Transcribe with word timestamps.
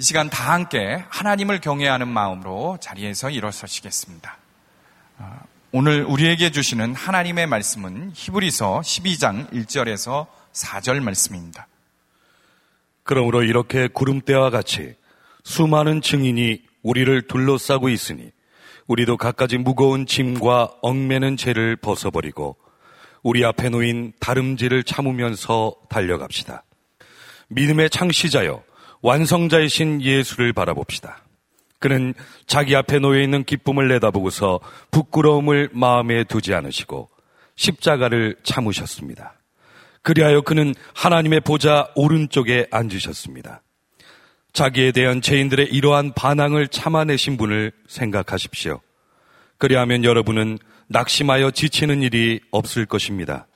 이 0.00 0.04
시간 0.04 0.30
다 0.30 0.52
함께 0.52 1.02
하나님을 1.08 1.60
경외하는 1.60 2.06
마음으로 2.06 2.78
자리에서 2.80 3.30
일어서시겠습니다. 3.30 4.38
아, 5.18 5.40
오늘 5.72 6.04
우리에게 6.04 6.52
주시는 6.52 6.94
하나님의 6.94 7.48
말씀은 7.48 8.12
히브리서 8.14 8.82
12장 8.82 9.50
1절에서 9.50 10.28
4절 10.52 11.02
말씀입니다. 11.02 11.66
그러므로 13.02 13.42
이렇게 13.42 13.88
구름대와 13.88 14.50
같이 14.50 14.94
수많은 15.42 16.00
증인이 16.00 16.62
우리를 16.82 17.22
둘러싸고 17.26 17.88
있으니 17.88 18.30
우리도 18.86 19.16
갖가지 19.16 19.58
무거운 19.58 20.06
짐과 20.06 20.76
얽매는 20.80 21.36
죄를 21.36 21.74
벗어버리고 21.74 22.56
우리 23.24 23.44
앞에 23.44 23.68
놓인 23.68 24.12
다름질을 24.20 24.84
참으면서 24.84 25.74
달려갑시다. 25.88 26.62
믿음의 27.48 27.90
창시자여 27.90 28.67
완성자이신 29.02 30.02
예수를 30.02 30.52
바라봅시다. 30.52 31.22
그는 31.78 32.14
자기 32.46 32.74
앞에 32.74 32.98
놓여 32.98 33.20
있는 33.20 33.44
기쁨을 33.44 33.88
내다보고서 33.88 34.60
부끄러움을 34.90 35.70
마음에 35.72 36.24
두지 36.24 36.54
않으시고 36.54 37.08
십자가를 37.54 38.36
참으셨습니다. 38.42 39.34
그리하여 40.02 40.40
그는 40.40 40.74
하나님의 40.94 41.40
보좌 41.40 41.88
오른쪽에 41.94 42.66
앉으셨습니다. 42.70 43.62
자기에 44.52 44.92
대한 44.92 45.20
죄인들의 45.20 45.68
이러한 45.68 46.14
반항을 46.14 46.68
참아내신 46.68 47.36
분을 47.36 47.72
생각하십시오. 47.86 48.80
그리하면 49.58 50.04
여러분은 50.04 50.58
낙심하여 50.88 51.50
지치는 51.50 52.02
일이 52.02 52.40
없을 52.50 52.86
것입니다. 52.86 53.46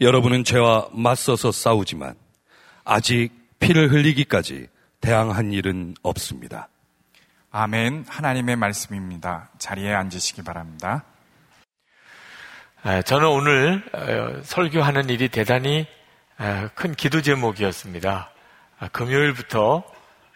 여러분은 0.00 0.44
죄와 0.44 0.88
맞서서 0.92 1.52
싸우지만 1.52 2.14
아직 2.84 3.30
피를 3.62 3.92
흘리기까지 3.92 4.66
대항한 5.00 5.52
일은 5.52 5.94
없습니다. 6.02 6.68
아멘. 7.52 8.06
하나님의 8.08 8.56
말씀입니다. 8.56 9.50
자리에 9.58 9.94
앉으시기 9.94 10.42
바랍니다. 10.42 11.04
아, 12.82 13.02
저는 13.02 13.28
오늘 13.28 13.84
어, 13.92 14.42
설교하는 14.42 15.08
일이 15.10 15.28
대단히 15.28 15.86
아, 16.38 16.70
큰 16.74 16.92
기도 16.92 17.22
제목이었습니다. 17.22 18.30
아, 18.80 18.88
금요일부터 18.88 19.84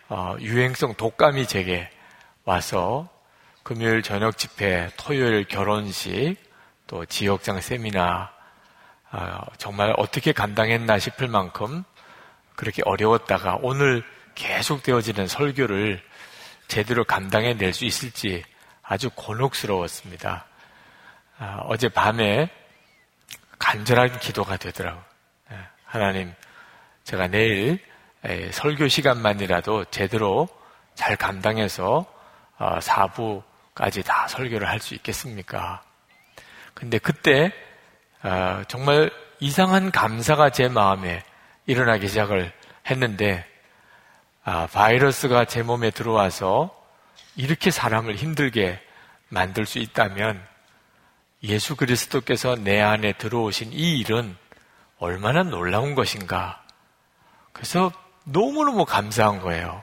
어, 0.08 0.36
유행성 0.38 0.94
독감이 0.94 1.48
제게 1.48 1.90
와서 2.44 3.08
금요일 3.64 4.02
저녁 4.02 4.38
집회, 4.38 4.88
토요일 4.96 5.48
결혼식, 5.48 6.36
또 6.86 7.04
지역장 7.04 7.60
세미나 7.60 8.30
정말 9.58 9.92
어떻게 9.96 10.30
감당했나 10.30 11.00
싶을 11.00 11.26
만큼 11.26 11.82
그렇게 12.56 12.82
어려웠다가 12.84 13.58
오늘 13.62 14.02
계속 14.34 14.82
되어지는 14.82 15.26
설교를 15.28 16.02
제대로 16.68 17.04
감당해 17.04 17.54
낼 17.54 17.72
수 17.72 17.84
있을지 17.84 18.42
아주 18.82 19.10
곤혹스러웠습니다. 19.14 20.46
아, 21.38 21.60
어제 21.64 21.88
밤에 21.88 22.50
간절한 23.58 24.18
기도가 24.20 24.56
되더라고요. 24.56 25.02
예, 25.52 25.56
하나님, 25.84 26.32
제가 27.04 27.28
내일 27.28 27.78
에, 28.24 28.50
설교 28.52 28.88
시간만이라도 28.88 29.86
제대로 29.86 30.48
잘 30.94 31.16
감당해서 31.16 32.06
어, 32.58 32.78
4부까지 32.78 34.04
다 34.04 34.26
설교를 34.28 34.68
할 34.68 34.80
수 34.80 34.94
있겠습니까? 34.94 35.82
근데 36.74 36.98
그때 36.98 37.52
어, 38.22 38.62
정말 38.68 39.10
이상한 39.40 39.90
감사가 39.90 40.50
제 40.50 40.68
마음에 40.68 41.22
일어나기 41.66 42.08
시작을 42.08 42.52
했는데 42.88 43.44
아, 44.44 44.68
바이러스가 44.72 45.44
제 45.44 45.62
몸에 45.62 45.90
들어와서 45.90 46.74
이렇게 47.34 47.70
사람을 47.70 48.14
힘들게 48.16 48.80
만들 49.28 49.66
수 49.66 49.78
있다면 49.78 50.40
예수 51.42 51.76
그리스도께서 51.76 52.54
내 52.54 52.80
안에 52.80 53.14
들어오신 53.14 53.72
이 53.72 53.98
일은 53.98 54.36
얼마나 54.98 55.42
놀라운 55.42 55.94
것인가. 55.94 56.62
그래서 57.52 57.92
너무너무 58.24 58.84
감사한 58.84 59.40
거예요. 59.40 59.82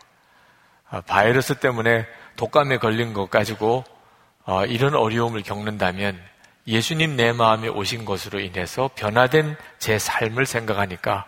아, 0.90 1.02
바이러스 1.02 1.56
때문에 1.56 2.08
독감에 2.36 2.78
걸린 2.78 3.14
것 3.14 3.30
가지고 3.30 3.84
어, 4.46 4.66
이런 4.66 4.96
어려움을 4.96 5.44
겪는다면 5.44 6.22
예수님 6.68 7.16
내 7.16 7.34
마음에 7.34 7.68
오신 7.68 8.06
것으로 8.06 8.40
인해서 8.40 8.90
변화된 8.96 9.58
제 9.80 10.00
삶을 10.00 10.46
생각하니까 10.46 11.28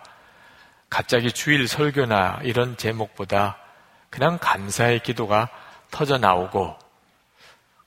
갑자기 0.88 1.32
주일 1.32 1.68
설교나 1.68 2.40
이런 2.42 2.76
제목보다 2.76 3.58
그냥 4.10 4.38
감사의 4.40 5.00
기도가 5.00 5.48
터져 5.90 6.18
나오고 6.18 6.78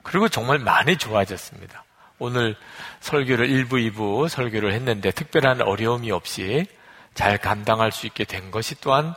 그리고 0.03 0.27
정말 0.29 0.59
많이 0.59 0.97
좋아졌습니다. 0.97 1.83
오늘 2.19 2.55
설교를 2.99 3.47
1부, 3.47 3.93
2부 3.93 4.27
설교를 4.27 4.73
했는데 4.73 5.11
특별한 5.11 5.61
어려움이 5.61 6.11
없이 6.11 6.65
잘 7.13 7.37
감당할 7.37 7.91
수 7.91 8.05
있게 8.07 8.25
된 8.25 8.51
것이 8.51 8.79
또한 8.81 9.13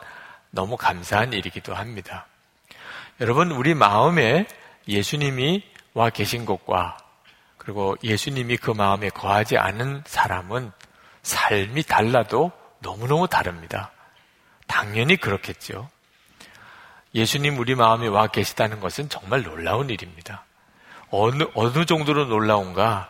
너무 0.51 0.77
감사한 0.77 1.33
일이기도 1.33 1.73
합니다. 1.73 2.27
여러분, 3.21 3.51
우리 3.51 3.73
마음에 3.73 4.47
예수님이 4.87 5.63
와 5.93 6.09
계신 6.09 6.45
것과 6.45 6.97
그리고 7.57 7.95
예수님이 8.03 8.57
그 8.57 8.71
마음에 8.71 9.09
거하지 9.09 9.57
않은 9.57 10.03
사람은 10.05 10.71
삶이 11.21 11.83
달라도 11.83 12.51
너무너무 12.83 13.27
다릅니다. 13.27 13.91
당연히 14.67 15.17
그렇겠죠. 15.17 15.89
예수님 17.15 17.57
우리 17.57 17.73
마음에 17.73 18.07
와 18.07 18.27
계시다는 18.27 18.79
것은 18.79 19.09
정말 19.09 19.41
놀라운 19.41 19.89
일입니다. 19.89 20.45
어느, 21.09 21.43
어느 21.55 21.85
정도로 21.85 22.25
놀라운가? 22.25 23.09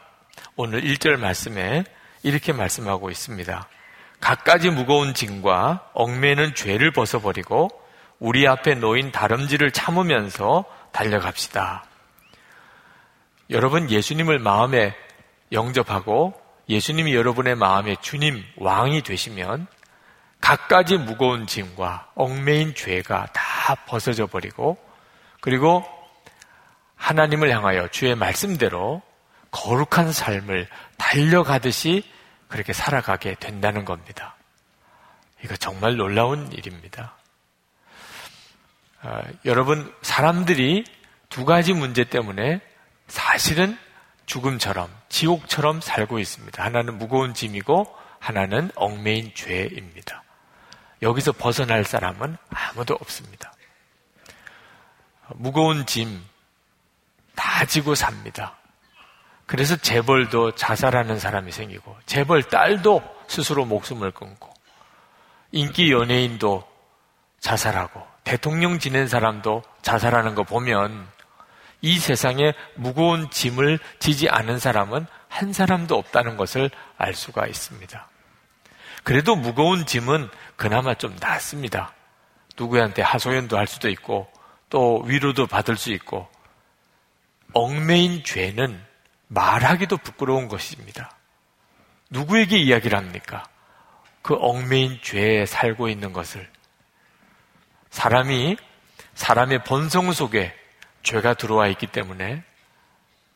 오늘 0.55 0.81
1절 0.81 1.17
말씀에 1.17 1.83
이렇게 2.21 2.53
말씀하고 2.53 3.09
있습니다. 3.09 3.67
갖가지 4.19 4.69
무거운 4.69 5.13
짐과 5.13 5.89
얽매는 5.93 6.55
죄를 6.55 6.91
벗어버리고 6.91 7.69
우리 8.19 8.47
앞에 8.47 8.75
놓인 8.75 9.11
다름질을 9.11 9.71
참으면서 9.71 10.63
달려갑시다. 10.91 11.85
여러분 13.49 13.89
예수님을 13.89 14.39
마음에 14.39 14.95
영접하고 15.51 16.33
예수님이 16.73 17.15
여러분의 17.15 17.55
마음의 17.55 17.97
주님, 18.01 18.43
왕이 18.57 19.03
되시면 19.03 19.67
갖가지 20.41 20.97
무거운 20.97 21.47
짐과 21.47 22.11
얽매인 22.15 22.75
죄가 22.75 23.27
다 23.33 23.75
벗어져 23.85 24.27
버리고 24.27 24.77
그리고 25.39 25.85
하나님을 26.95 27.49
향하여 27.49 27.87
주의 27.89 28.15
말씀대로 28.15 29.01
거룩한 29.51 30.11
삶을 30.11 30.67
달려가듯이 30.97 32.03
그렇게 32.47 32.73
살아가게 32.73 33.35
된다는 33.35 33.85
겁니다. 33.85 34.35
이거 35.43 35.55
정말 35.55 35.95
놀라운 35.95 36.51
일입니다. 36.51 37.15
어, 39.03 39.21
여러분, 39.45 39.93
사람들이 40.01 40.85
두 41.29 41.45
가지 41.45 41.73
문제 41.73 42.03
때문에 42.03 42.61
사실은 43.07 43.77
죽음처럼, 44.25 44.89
지옥처럼 45.09 45.81
살고 45.81 46.19
있습니다. 46.19 46.63
하나는 46.63 46.97
무거운 46.97 47.33
짐이고, 47.33 47.93
하나는 48.19 48.71
얽매인 48.75 49.33
죄입니다. 49.35 50.23
여기서 51.01 51.33
벗어날 51.33 51.83
사람은 51.83 52.37
아무도 52.49 52.93
없습니다. 52.95 53.53
무거운 55.35 55.85
짐 55.85 56.33
다 57.35 57.65
지고 57.65 57.95
삽니다. 57.95 58.57
그래서 59.45 59.75
재벌도 59.75 60.55
자살하는 60.55 61.19
사람이 61.19 61.51
생기고, 61.51 61.95
재벌 62.05 62.43
딸도 62.43 63.03
스스로 63.27 63.65
목숨을 63.65 64.11
끊고, 64.11 64.53
인기 65.51 65.91
연예인도 65.91 66.67
자살하고, 67.39 68.01
대통령 68.23 68.79
지낸 68.79 69.07
사람도 69.07 69.63
자살하는 69.81 70.33
거 70.35 70.43
보면 70.43 71.07
이 71.83 71.99
세상에 71.99 72.53
무거운 72.75 73.29
짐을 73.29 73.77
지지 73.99 74.29
않은 74.29 74.57
사람은 74.57 75.05
한 75.27 75.51
사람도 75.51 75.97
없다는 75.97 76.37
것을 76.37 76.71
알 76.97 77.13
수가 77.13 77.45
있습니다. 77.45 78.07
그래도 79.03 79.35
무거운 79.35 79.85
짐은 79.85 80.29
그나마 80.55 80.93
좀 80.93 81.13
낫습니다. 81.19 81.93
누구한테 82.57 83.01
하소연도 83.01 83.57
할 83.57 83.67
수도 83.67 83.89
있고 83.89 84.31
또 84.69 85.01
위로도 85.01 85.47
받을 85.47 85.75
수 85.75 85.91
있고 85.91 86.29
얽매인 87.53 88.23
죄는 88.23 88.81
말하기도 89.27 89.97
부끄러운 89.97 90.47
것입니다. 90.47 91.11
누구에게 92.09 92.57
이야기를 92.59 92.97
합니까? 92.97 93.43
그 94.21 94.37
얽매인 94.39 94.99
죄에 95.01 95.45
살고 95.45 95.89
있는 95.89 96.13
것을 96.13 96.49
사람이 97.89 98.55
사람의 99.15 99.65
본성 99.65 100.13
속에 100.13 100.62
죄가 101.03 101.35
들어와 101.35 101.67
있기 101.67 101.87
때문에 101.87 102.43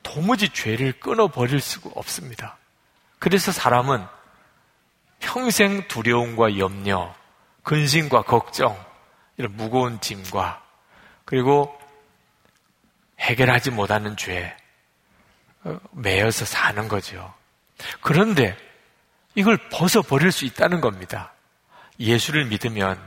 도무지 0.04 0.50
죄를 0.50 0.94
끊어버릴 1.00 1.60
수가 1.60 1.92
없습니다. 1.96 2.58
그래서 3.20 3.52
사람은 3.52 4.06
평생 5.20 5.88
두려움과 5.88 6.58
염려, 6.58 7.14
근심과 7.64 8.24
걱정, 8.24 8.78
이런 9.38 9.56
무거운 9.56 10.00
짐과 10.00 10.64
그리고 11.26 11.78
해결하지 13.20 13.72
못하는 13.72 14.16
죄에 14.16 14.56
어, 15.64 15.80
매여서 15.92 16.46
사는 16.46 16.88
거죠. 16.88 17.34
그런데 18.02 18.58
이걸 19.36 19.58
벗어버릴 19.70 20.32
수 20.32 20.46
있다는 20.46 20.82
겁니다. 20.82 21.34
예수를 22.00 22.46
믿으면 22.46 23.00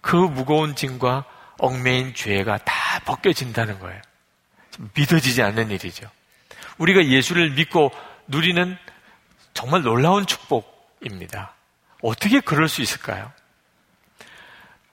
그 0.00 0.16
무거운 0.16 0.74
짐과 0.74 1.24
얽매인 1.58 2.14
죄가 2.14 2.58
다 2.58 3.00
벗겨진다는 3.04 3.78
거예요. 3.78 4.00
믿어지지 4.94 5.42
않는 5.42 5.70
일이죠. 5.70 6.08
우리가 6.78 7.06
예수를 7.06 7.50
믿고 7.50 7.90
누리는 8.28 8.76
정말 9.54 9.82
놀라운 9.82 10.26
축복입니다. 10.26 11.54
어떻게 12.02 12.40
그럴 12.40 12.68
수 12.68 12.80
있을까요? 12.80 13.32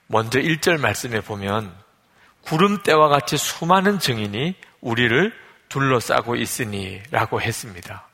먼저 0.08 0.40
1절 0.40 0.80
말씀에 0.80 1.20
보면 1.20 1.72
구름대와 2.42 3.08
같이 3.08 3.36
수많은 3.36 3.98
증인이 3.98 4.54
우리를 4.80 5.32
둘러싸고 5.68 6.36
있으니 6.36 7.02
라고 7.10 7.40
했습니다. 7.40 8.08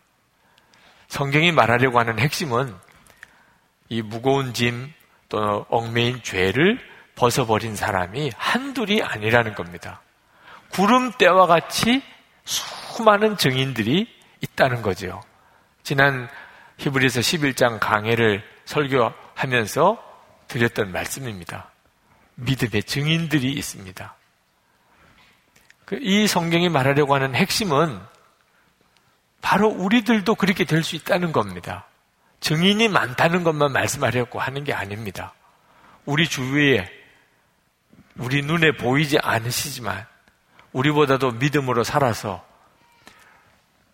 성경이 1.09 1.53
말하려고 1.53 1.99
하는 1.99 2.19
핵심은 2.19 2.75
이 3.91 4.01
무거운 4.01 4.55
짐 4.55 4.93
또는 5.29 5.65
얽매인 5.69 6.23
죄를 6.23 6.79
벗어버린 7.15 7.77
사람이 7.77 8.33
한둘이 8.37 9.03
아니라는 9.03 9.55
겁니다. 9.55 10.01
구름대와 10.71 11.47
같이 11.47 12.03
수많은 12.45 13.37
증인들이 13.37 14.09
있다는 14.41 14.83
거죠. 14.83 15.21
지난 15.83 16.29
히브리서 16.79 17.21
11장 17.21 17.79
강해를 17.81 18.43
설교하면서 18.65 20.03
드렸던 20.49 20.93
말씀입니다. 20.93 21.71
믿음의 22.35 22.85
증인들이 22.85 23.53
있습니다. 23.53 24.17
그이 25.85 26.27
성경이 26.27 26.69
말하려고 26.69 27.15
하는 27.15 27.35
핵심은 27.35 28.01
바로 29.43 29.69
우리들도 29.69 30.35
그렇게 30.37 30.65
될 30.65 30.83
수 30.83 30.97
있다는 30.97 31.33
겁니다. 31.33 31.87
증인이 32.41 32.89
많다는 32.89 33.45
것만 33.45 33.73
말씀하려고 33.73 34.41
하는 34.41 34.65
게 34.65 34.73
아닙니다. 34.73 35.35
우리 36.05 36.29
주위에 36.29 36.91
우리 38.17 38.43
눈에 38.43 38.73
보이지 38.73 39.19
않으시지만 39.23 40.07
우리보다도 40.73 41.33
믿음으로 41.33 41.85
살아서 41.85 42.45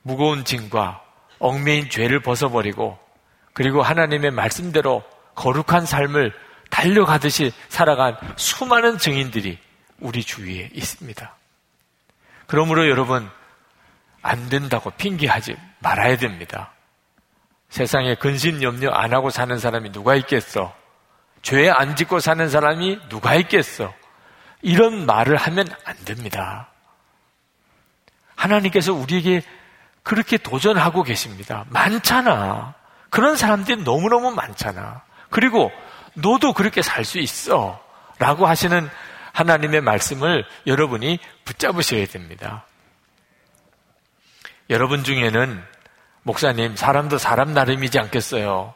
무거운 0.02 0.44
짐과 0.44 1.02
얽매인 1.38 1.90
죄를 1.90 2.20
벗어버리고 2.20 2.98
그리고 3.52 3.82
하나님의 3.82 4.30
말씀대로 4.30 5.02
거룩한 5.34 5.86
삶을 5.86 6.32
달려가듯이 6.70 7.52
살아간 7.68 8.16
수많은 8.36 8.98
증인들이 8.98 9.58
우리 10.00 10.22
주위에 10.22 10.70
있습니다. 10.72 11.34
그러므로 12.46 12.88
여러분, 12.88 13.28
안 14.22 14.48
된다고 14.48 14.90
핑계하지 14.90 15.56
말아야 15.80 16.16
됩니다. 16.16 16.72
세상에 17.68 18.14
근심 18.14 18.62
염려 18.62 18.90
안 18.90 19.12
하고 19.12 19.30
사는 19.30 19.58
사람이 19.58 19.92
누가 19.92 20.14
있겠어? 20.16 20.74
죄 21.42 21.68
안 21.68 21.96
짓고 21.96 22.20
사는 22.20 22.48
사람이 22.48 22.98
누가 23.08 23.34
있겠어? 23.36 23.92
이런 24.62 25.06
말을 25.06 25.36
하면 25.36 25.68
안 25.84 25.96
됩니다. 26.04 26.68
하나님께서 28.34 28.92
우리에게 28.92 29.42
그렇게 30.02 30.38
도전하고 30.38 31.02
계십니다. 31.02 31.64
많잖아. 31.70 32.74
그런 33.10 33.36
사람들이 33.36 33.82
너무너무 33.82 34.30
많잖아. 34.32 35.02
그리고 35.30 35.70
너도 36.14 36.52
그렇게 36.52 36.82
살 36.82 37.04
수 37.04 37.18
있어. 37.18 37.82
라고 38.18 38.46
하시는 38.46 38.88
하나님의 39.32 39.80
말씀을 39.82 40.44
여러분이 40.66 41.20
붙잡으셔야 41.44 42.06
됩니다. 42.06 42.64
여러분 44.70 45.04
중에는 45.04 45.62
목사님, 46.24 46.76
사람도 46.76 47.18
사람 47.18 47.54
나름이지 47.54 47.98
않겠어요? 47.98 48.74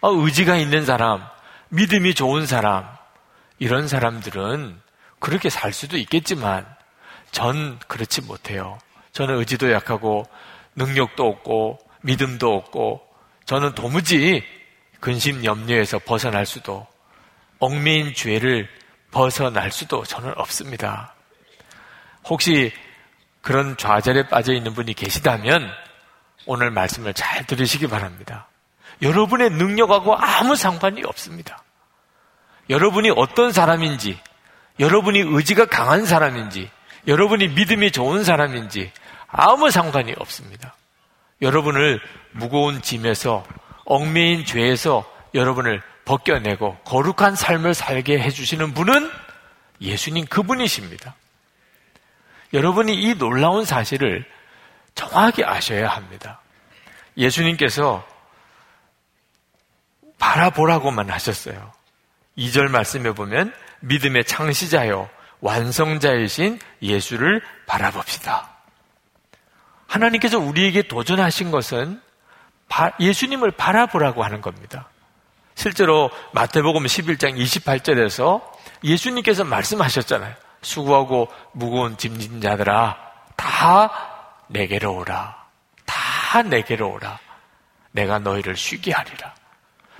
어, 0.00 0.10
의지가 0.10 0.56
있는 0.56 0.84
사람, 0.84 1.24
믿음이 1.68 2.14
좋은 2.14 2.46
사람, 2.46 2.86
이런 3.58 3.88
사람들은 3.88 4.80
그렇게 5.18 5.50
살 5.50 5.72
수도 5.72 5.96
있겠지만, 5.96 6.66
전 7.30 7.78
그렇지 7.86 8.22
못해요. 8.22 8.78
저는 9.12 9.38
의지도 9.38 9.72
약하고, 9.72 10.24
능력도 10.74 11.26
없고, 11.26 11.78
믿음도 12.02 12.54
없고, 12.54 13.06
저는 13.44 13.74
도무지 13.74 14.44
근심 15.00 15.44
염려에서 15.44 15.98
벗어날 16.00 16.46
수도, 16.46 16.86
얽매인 17.58 18.14
죄를 18.14 18.68
벗어날 19.10 19.72
수도 19.72 20.04
저는 20.04 20.34
없습니다. 20.36 21.14
혹시 22.24 22.72
그런 23.40 23.76
좌절에 23.76 24.28
빠져 24.28 24.52
있는 24.52 24.74
분이 24.74 24.94
계시다면 24.94 25.70
오늘 26.46 26.70
말씀을 26.70 27.14
잘 27.14 27.46
들으시기 27.46 27.86
바랍니다. 27.86 28.48
여러분의 29.02 29.50
능력하고 29.50 30.16
아무 30.16 30.56
상관이 30.56 31.02
없습니다. 31.04 31.62
여러분이 32.68 33.10
어떤 33.16 33.52
사람인지, 33.52 34.18
여러분이 34.78 35.20
의지가 35.20 35.66
강한 35.66 36.04
사람인지, 36.04 36.70
여러분이 37.06 37.48
믿음이 37.48 37.92
좋은 37.92 38.24
사람인지 38.24 38.92
아무 39.28 39.70
상관이 39.70 40.14
없습니다. 40.18 40.74
여러분을 41.42 42.00
무거운 42.32 42.82
짐에서 42.82 43.44
얽매인 43.84 44.44
죄에서 44.44 45.10
여러분을 45.34 45.82
벗겨내고 46.04 46.76
거룩한 46.84 47.36
삶을 47.36 47.74
살게 47.74 48.18
해주시는 48.18 48.74
분은 48.74 49.10
예수님 49.80 50.26
그분이십니다. 50.26 51.14
여러분이 52.54 52.94
이 52.94 53.14
놀라운 53.14 53.64
사실을 53.64 54.24
정확히 54.94 55.44
아셔야 55.44 55.88
합니다. 55.88 56.40
예수님께서 57.16 58.06
바라보라고만 60.18 61.10
하셨어요. 61.10 61.72
2절 62.38 62.68
말씀에 62.68 63.12
보면 63.12 63.52
믿음의 63.86 64.24
창시자요 64.24 65.08
완성자이신 65.40 66.58
예수를 66.82 67.42
바라봅시다. 67.66 68.50
하나님께서 69.86 70.38
우리에게 70.38 70.82
도전하신 70.88 71.50
것은 71.50 72.00
예수님을 73.00 73.52
바라보라고 73.52 74.24
하는 74.24 74.40
겁니다. 74.40 74.88
실제로 75.54 76.10
마태복음 76.32 76.84
11장 76.84 77.38
28절에서 77.38 78.42
예수님께서 78.84 79.44
말씀하셨잖아요. 79.44 80.34
수고하고 80.62 81.28
무거운 81.52 81.96
짐진 81.96 82.40
자들아 82.40 82.98
다 83.36 83.90
내게로 84.48 84.96
오라. 84.96 85.46
다 85.84 86.42
내게로 86.42 86.92
오라. 86.92 87.18
내가 87.92 88.18
너희를 88.18 88.56
쉬게 88.56 88.92
하리라. 88.92 89.34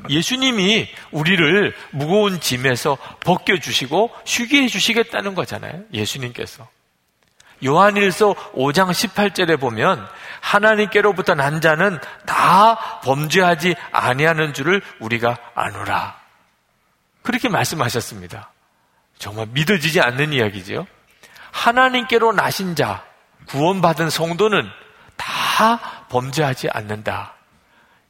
예수님이 0.09 0.89
우리를 1.11 1.75
무거운 1.91 2.41
짐에서 2.41 2.99
벗겨주시고 3.21 4.11
쉬게 4.25 4.63
해주시겠다는 4.63 5.35
거잖아요. 5.35 5.83
예수님께서. 5.93 6.69
요한일서 7.65 8.35
5장 8.53 8.91
18절에 8.91 9.59
보면 9.59 10.07
하나님께로부터 10.41 11.35
난 11.35 11.61
자는 11.61 11.99
다 12.27 13.01
범죄하지 13.01 13.75
아니하는 13.93 14.53
줄을 14.53 14.83
우리가 15.01 15.37
아노라. 15.55 16.21
그렇게 17.23 17.49
말씀하셨습니다. 17.49 18.53
정말 19.19 19.47
믿어지지 19.51 20.01
않는 20.01 20.33
이야기죠. 20.33 20.87
하나님께로 21.51 22.33
나신 22.33 22.77
자, 22.77 23.05
구원받은 23.49 24.11
성도는 24.11 24.69
다 25.17 26.05
범죄하지 26.11 26.69
않는다. 26.71 27.35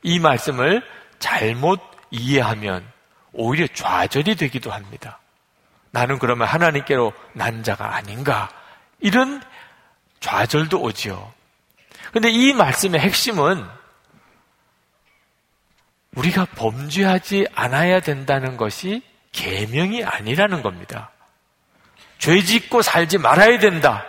이 0.02 0.18
말씀을 0.18 0.82
잘못 1.18 1.80
이해하면 2.10 2.86
오히려 3.32 3.66
좌절이 3.72 4.36
되기도 4.36 4.70
합니다. 4.70 5.18
나는 5.90 6.18
그러면 6.18 6.46
하나님께로 6.46 7.12
난 7.32 7.62
자가 7.62 7.94
아닌가? 7.94 8.48
이런 9.00 9.42
좌절도 10.20 10.80
오지요. 10.80 11.32
근데 12.12 12.30
이 12.30 12.52
말씀의 12.52 13.00
핵심은 13.00 13.66
우리가 16.14 16.46
범죄하지 16.46 17.46
않아야 17.54 18.00
된다는 18.00 18.56
것이 18.56 19.02
계명이 19.32 20.02
아니라는 20.04 20.62
겁니다. 20.62 21.10
죄 22.18 22.40
짓고 22.40 22.80
살지 22.82 23.18
말아야 23.18 23.58
된다. 23.58 24.04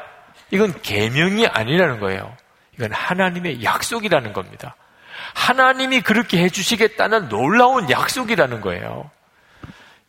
이건 0.52 0.82
계명이 0.82 1.48
아니라는 1.48 2.00
거예요. 2.00 2.36
이건 2.76 2.94
하나님의 2.94 3.64
약속이라는 3.64 4.32
겁니다. 4.34 4.76
하나님이 5.34 6.02
그렇게 6.02 6.42
해주시겠다는 6.44 7.30
놀라운 7.30 7.90
약속이라는 7.90 8.62
거예요. 8.62 9.10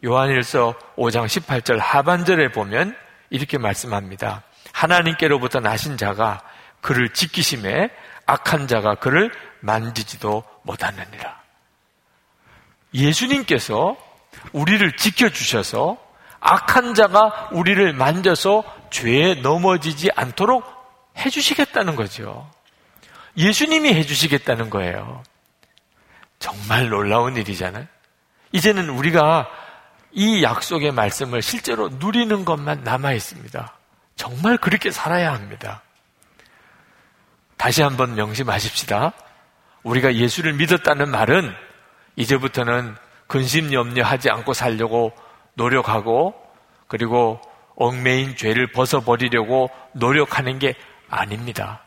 요한일서 0.04 0.75
5장 0.96 1.26
18절 1.26 1.78
하반절에 1.78 2.52
보면 2.52 2.96
이렇게 3.30 3.58
말씀합니다. 3.58 4.42
하나님께로부터 4.72 5.60
나신 5.60 5.96
자가 5.96 6.40
그를 6.80 7.12
지키심에 7.12 7.90
악한 8.26 8.68
자가 8.68 8.96
그를 8.96 9.32
만지지도 9.60 10.44
못하느니라. 10.62 11.38
예수님께서 12.94 13.96
우리를 14.52 14.96
지켜주셔서 14.96 15.96
악한 16.40 16.94
자가 16.94 17.48
우리를 17.52 17.92
만져서 17.92 18.64
죄에 18.90 19.37
넘어지지 19.37 20.10
않도록 20.14 20.64
해주시겠다는 21.16 21.96
거죠. 21.96 22.48
예수님이 23.38 23.95
해주시겠다는 23.95 24.68
거예요. 24.68 25.23
정말 26.38 26.88
놀라운 26.88 27.37
일이잖아요. 27.37 27.87
이제는 28.52 28.90
우리가 28.90 29.49
이 30.12 30.42
약속의 30.42 30.92
말씀을 30.92 31.40
실제로 31.40 31.88
누리는 31.88 32.45
것만 32.45 32.83
남아 32.83 33.12
있습니다. 33.12 33.75
정말 34.16 34.57
그렇게 34.59 34.90
살아야 34.90 35.33
합니다. 35.33 35.83
다시 37.57 37.83
한번 37.83 38.14
명심하십시다. 38.14 39.12
우리가 39.85 40.14
예수를 40.14 40.54
믿었다는 40.54 41.09
말은 41.09 41.54
이제부터는 42.16 42.97
근심 43.28 43.73
염려하지 43.73 44.30
않고 44.30 44.54
살려고 44.54 45.12
노력하고 45.54 46.35
그리고 46.88 47.40
얽매인 47.76 48.37
죄를 48.37 48.73
벗어버리려고 48.73 49.71
노력하는 49.92 50.59
게 50.59 50.75
아닙니다. 51.09 51.83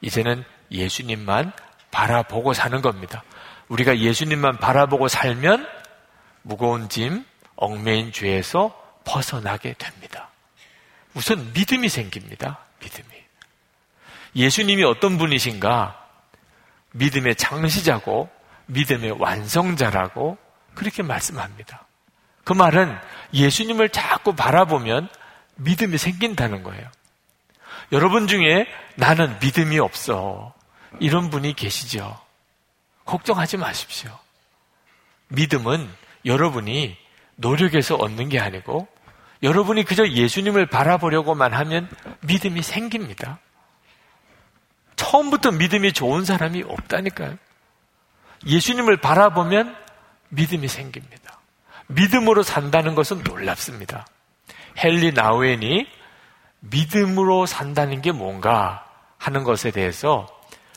이제는 0.00 0.44
예수님만 0.70 1.52
바라보고 1.90 2.52
사는 2.52 2.80
겁니다. 2.82 3.22
우리가 3.68 3.98
예수님만 3.98 4.58
바라보고 4.58 5.08
살면 5.08 5.66
무거운 6.42 6.88
짐, 6.88 7.24
얽매인 7.56 8.12
죄에서 8.12 8.74
벗어나게 9.04 9.74
됩니다. 9.74 10.30
우선 11.14 11.52
믿음이 11.52 11.88
생깁니다. 11.88 12.58
믿음이. 12.80 13.08
예수님이 14.36 14.84
어떤 14.84 15.16
분이신가? 15.18 16.04
믿음의 16.92 17.36
창시자고 17.36 18.28
믿음의 18.66 19.12
완성자라고 19.20 20.38
그렇게 20.74 21.02
말씀합니다. 21.02 21.86
그 22.44 22.52
말은 22.52 22.96
예수님을 23.32 23.88
자꾸 23.88 24.34
바라보면 24.34 25.08
믿음이 25.56 25.98
생긴다는 25.98 26.62
거예요. 26.62 26.88
여러분 27.92 28.26
중에 28.26 28.66
나는 28.96 29.38
믿음이 29.40 29.78
없어. 29.78 30.54
이런 31.00 31.30
분이 31.30 31.54
계시죠? 31.54 32.18
걱정하지 33.04 33.56
마십시오. 33.56 34.10
믿음은 35.28 35.88
여러분이 36.24 36.96
노력해서 37.36 37.96
얻는 37.96 38.28
게 38.28 38.40
아니고 38.40 38.88
여러분이 39.42 39.84
그저 39.84 40.08
예수님을 40.08 40.66
바라보려고만 40.66 41.52
하면 41.52 41.88
믿음이 42.22 42.62
생깁니다. 42.62 43.38
처음부터 44.96 45.52
믿음이 45.52 45.92
좋은 45.92 46.24
사람이 46.24 46.64
없다니까요. 46.66 47.36
예수님을 48.46 48.96
바라보면 48.96 49.76
믿음이 50.30 50.68
생깁니다. 50.68 51.38
믿음으로 51.88 52.42
산다는 52.42 52.94
것은 52.94 53.22
놀랍습니다. 53.22 54.06
헨리 54.76 55.12
나우엔이 55.12 55.86
믿음으로 56.60 57.46
산다는 57.46 58.02
게 58.02 58.12
뭔가 58.12 58.84
하는 59.18 59.44
것에 59.44 59.70
대해서 59.70 60.26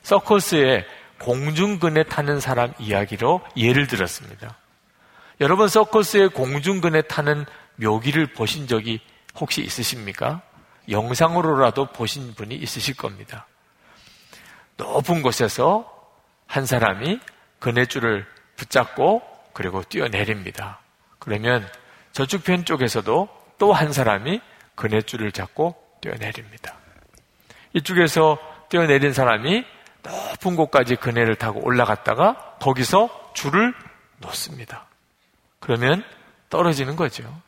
서커스에 0.04 0.86
공중근에 1.20 2.04
타는 2.04 2.40
사람 2.40 2.74
이야기로 2.80 3.42
예를 3.58 3.88
들었습니다. 3.88 4.58
여러분 5.42 5.68
서커스에 5.68 6.28
공중근에 6.28 7.04
타는 7.04 7.46
묘기를 7.76 8.28
보신 8.34 8.68
적이 8.68 9.02
혹시 9.36 9.62
있으십니까? 9.62 10.42
영상으로라도 10.90 11.88
보신 11.88 12.34
분이 12.34 12.56
있으실 12.56 12.96
겁니다. 12.96 13.48
높은 14.78 15.22
곳에서 15.22 15.90
한 16.48 16.66
사람이 16.66 17.20
그네줄을 17.60 18.26
붙잡고 18.56 19.22
그리고 19.54 19.84
뛰어내립니다. 19.84 20.80
그러면 21.20 21.70
저쪽 22.12 22.44
편 22.44 22.66
쪽에서도 22.66 23.30
또 23.60 23.74
한 23.74 23.92
사람이 23.94 24.42
그네줄을 24.76 25.32
잡고 25.34 25.76
뛰어내립니다. 26.02 26.76
이쪽에서 27.74 28.38
뛰어내린 28.70 29.14
사람이 29.14 29.66
높은 30.04 30.56
곳까지 30.56 30.96
그네를 30.96 31.36
타고 31.36 31.64
올라갔다가 31.64 32.56
거기서 32.60 33.32
줄을 33.34 33.74
놓습니다. 34.18 34.86
그러면 35.60 36.04
떨어지는 36.50 36.96
거죠. 36.96 37.42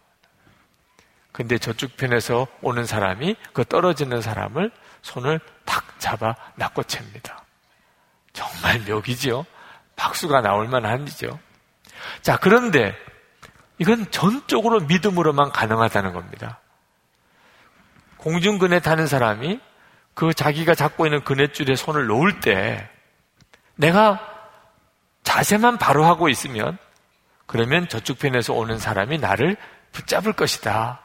근데 1.32 1.58
저쪽 1.58 1.96
편에서 1.96 2.48
오는 2.62 2.86
사람이 2.86 3.36
그 3.54 3.64
떨어지는 3.64 4.22
사람을 4.22 4.72
손을 5.02 5.40
탁 5.66 6.00
잡아 6.00 6.36
낚고챕니다. 6.56 7.44
정말 8.34 8.80
묘기죠. 8.82 9.46
박수가 9.96 10.42
나올 10.42 10.68
만한 10.68 11.02
일이죠. 11.02 11.40
자, 12.22 12.38
그런데 12.38 12.96
이건 13.78 14.10
전적으로 14.12 14.82
믿음으로만 14.82 15.52
가능하다는 15.52 16.14
겁니다. 16.14 16.60
공중근에 18.18 18.80
타는 18.80 19.08
사람이 19.08 19.60
그 20.14 20.34
자기가 20.34 20.76
잡고 20.76 21.06
있는 21.06 21.24
그네줄에 21.24 21.76
손을 21.76 22.08
놓을 22.08 22.40
때 22.40 22.90
내가 23.76 24.20
자세만 25.24 25.78
바로 25.78 26.06
하고 26.06 26.30
있으면 26.30 26.78
그러면 27.46 27.88
저쪽 27.88 28.20
편에서 28.20 28.54
오는 28.54 28.78
사람이 28.78 29.18
나를 29.18 29.58
붙잡을 29.92 30.34
것이다. 30.34 31.02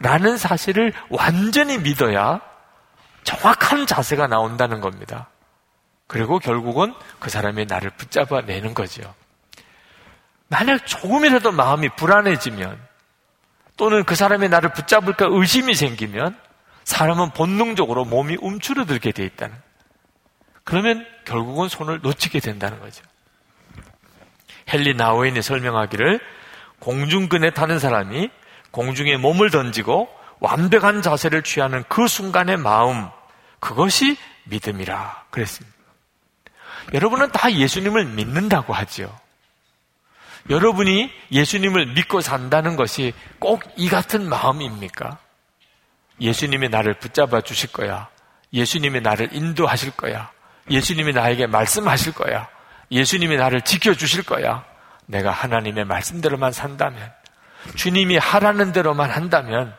라는 0.00 0.36
사실을 0.36 0.92
완전히 1.10 1.78
믿어야 1.78 2.40
정확한 3.24 3.86
자세가 3.86 4.28
나온다는 4.28 4.80
겁니다. 4.80 5.28
그리고 6.06 6.38
결국은 6.38 6.94
그 7.18 7.30
사람이 7.30 7.66
나를 7.66 7.90
붙잡아 7.90 8.42
내는 8.42 8.74
거죠. 8.74 9.14
만약 10.48 10.86
조금이라도 10.86 11.52
마음이 11.52 11.90
불안해지면 11.90 12.80
또는 13.76 14.04
그 14.04 14.14
사람이 14.14 14.48
나를 14.48 14.72
붙잡을까 14.72 15.26
의심이 15.28 15.74
생기면 15.74 16.38
사람은 16.88 17.32
본능적으로 17.32 18.06
몸이 18.06 18.38
움츠러들게 18.40 19.12
돼 19.12 19.22
있다는. 19.22 19.54
그러면 20.64 21.06
결국은 21.26 21.68
손을 21.68 22.00
놓치게 22.02 22.40
된다는 22.40 22.80
거죠. 22.80 23.04
헨리 24.72 24.94
나우인이 24.94 25.42
설명하기를 25.42 26.18
공중근에 26.78 27.50
타는 27.50 27.78
사람이 27.78 28.30
공중에 28.70 29.18
몸을 29.18 29.50
던지고 29.50 30.08
완벽한 30.40 31.02
자세를 31.02 31.42
취하는 31.42 31.84
그 31.88 32.08
순간의 32.08 32.56
마음, 32.56 33.08
그것이 33.60 34.16
믿음이라 34.44 35.24
그랬습니다. 35.28 35.76
여러분은 36.94 37.32
다 37.32 37.52
예수님을 37.52 38.06
믿는다고 38.06 38.72
하죠. 38.72 39.14
여러분이 40.48 41.10
예수님을 41.32 41.92
믿고 41.92 42.22
산다는 42.22 42.76
것이 42.76 43.12
꼭 43.38 43.60
이 43.76 43.90
같은 43.90 44.26
마음입니까? 44.26 45.18
예수님이 46.20 46.68
나를 46.68 46.94
붙잡아 46.94 47.40
주실 47.40 47.72
거야. 47.72 48.08
예수님이 48.52 49.00
나를 49.00 49.28
인도하실 49.32 49.92
거야. 49.92 50.30
예수님이 50.70 51.12
나에게 51.12 51.46
말씀하실 51.46 52.14
거야. 52.14 52.48
예수님이 52.90 53.36
나를 53.36 53.62
지켜주실 53.62 54.24
거야. 54.24 54.64
내가 55.06 55.30
하나님의 55.30 55.84
말씀대로만 55.84 56.52
산다면, 56.52 57.12
주님이 57.74 58.18
하라는 58.18 58.72
대로만 58.72 59.10
한다면, 59.10 59.74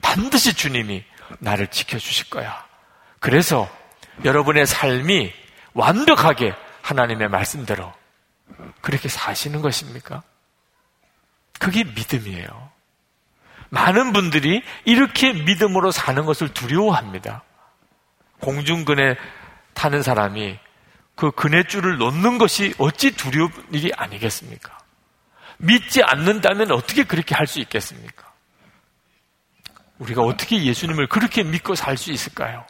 반드시 0.00 0.54
주님이 0.54 1.04
나를 1.38 1.68
지켜주실 1.68 2.30
거야. 2.30 2.66
그래서 3.20 3.68
여러분의 4.24 4.66
삶이 4.66 5.32
완벽하게 5.74 6.54
하나님의 6.82 7.28
말씀대로 7.28 7.92
그렇게 8.80 9.08
사시는 9.08 9.62
것입니까? 9.62 10.22
그게 11.58 11.84
믿음이에요. 11.84 12.71
많은 13.72 14.12
분들이 14.12 14.62
이렇게 14.84 15.32
믿음으로 15.32 15.90
사는 15.92 16.26
것을 16.26 16.52
두려워합니다. 16.52 17.42
공중근에 18.40 19.16
타는 19.72 20.02
사람이 20.02 20.58
그 21.14 21.30
그네줄을 21.30 21.96
놓는 21.96 22.36
것이 22.36 22.74
어찌 22.76 23.12
두려운 23.12 23.50
일이 23.72 23.90
아니겠습니까? 23.96 24.76
믿지 25.56 26.02
않는다면 26.02 26.70
어떻게 26.72 27.04
그렇게 27.04 27.34
할 27.34 27.46
수 27.46 27.60
있겠습니까? 27.60 28.30
우리가 29.98 30.20
어떻게 30.22 30.62
예수님을 30.62 31.06
그렇게 31.06 31.42
믿고 31.42 31.74
살 31.74 31.96
수 31.96 32.12
있을까요? 32.12 32.66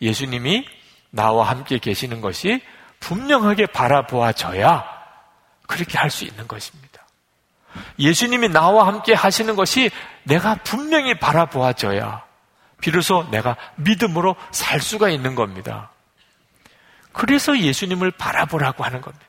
예수님이 0.00 0.66
나와 1.10 1.48
함께 1.48 1.78
계시는 1.78 2.20
것이 2.20 2.60
분명하게 2.98 3.66
바라보아져야 3.66 4.84
그렇게 5.68 5.98
할 5.98 6.10
수 6.10 6.24
있는 6.24 6.48
것입니다. 6.48 6.89
예수님이 7.98 8.48
나와 8.48 8.86
함께 8.86 9.14
하시는 9.14 9.54
것이 9.56 9.90
내가 10.24 10.56
분명히 10.56 11.18
바라보아져야 11.18 12.24
비로소 12.80 13.28
내가 13.30 13.56
믿음으로 13.76 14.36
살 14.50 14.80
수가 14.80 15.10
있는 15.10 15.34
겁니다. 15.34 15.90
그래서 17.12 17.58
예수님을 17.58 18.12
바라보라고 18.12 18.84
하는 18.84 19.00
겁니다. 19.00 19.26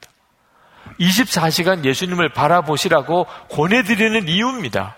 24시간 0.99 1.83
예수님을 1.83 2.29
바라보시라고 2.29 3.25
권해드리는 3.49 4.27
이유입니다. 4.27 4.95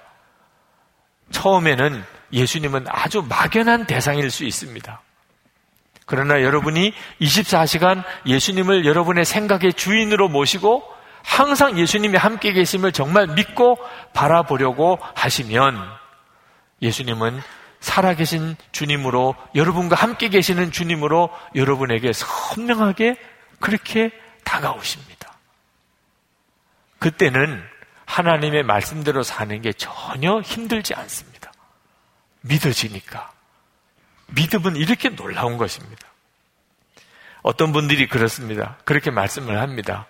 처음에는 1.32 2.04
예수님은 2.32 2.86
아주 2.90 3.26
막연한 3.28 3.86
대상일 3.86 4.30
수 4.32 4.44
있습니다. 4.44 5.02
그러나 6.06 6.42
여러분이 6.42 6.94
24시간 7.22 8.04
예수님을 8.26 8.86
여러분의 8.86 9.24
생각의 9.24 9.74
주인으로 9.74 10.28
모시고 10.28 10.84
항상 11.24 11.80
예수님이 11.80 12.18
함께 12.18 12.53
계심을 12.53 12.92
정말 12.92 13.27
믿고 13.27 13.80
바라보려고 14.13 15.00
하시면 15.15 15.82
예수님은 16.82 17.42
살아계신 17.80 18.56
주님으로 18.72 19.36
여러분과 19.56 19.96
함께 19.96 20.30
계시는 20.30 20.72
주님으로 20.72 21.30
여러분에게 21.56 22.13
선명하게 22.13 23.15
그렇게 23.60 24.12
다가오십니다. 24.44 25.34
그때는 27.00 27.62
하나님의 28.06 28.63
말씀대로 28.63 29.24
사는 29.24 29.60
게 29.62 29.74
전혀 29.74 30.39
힘들지 30.42 30.94
않습니다. 30.94 31.51
믿어지니까. 32.42 33.32
믿음은 34.27 34.75
이렇게 34.75 35.10
놀라운 35.10 35.58
것입니다. 35.58 36.08
어떤 37.42 37.74
분들이 37.74 38.08
그렇습니다. 38.08 38.77
그렇게 38.86 39.12
말씀을 39.12 39.60
합니다. 39.60 40.08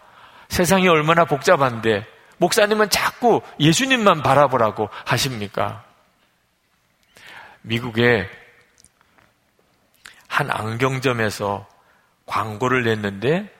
세상이 0.53 0.88
얼마나 0.88 1.25
복잡한데 1.25 2.05
목사님은 2.38 2.91
자꾸 2.91 3.41
예수님만 3.60 4.22
바라보라고 4.22 4.88
하십니까? 5.03 5.83
미국의 7.63 8.29
한 10.27 10.51
안경점에서 10.51 11.67
광고를 12.27 12.83
냈는데 12.83 13.51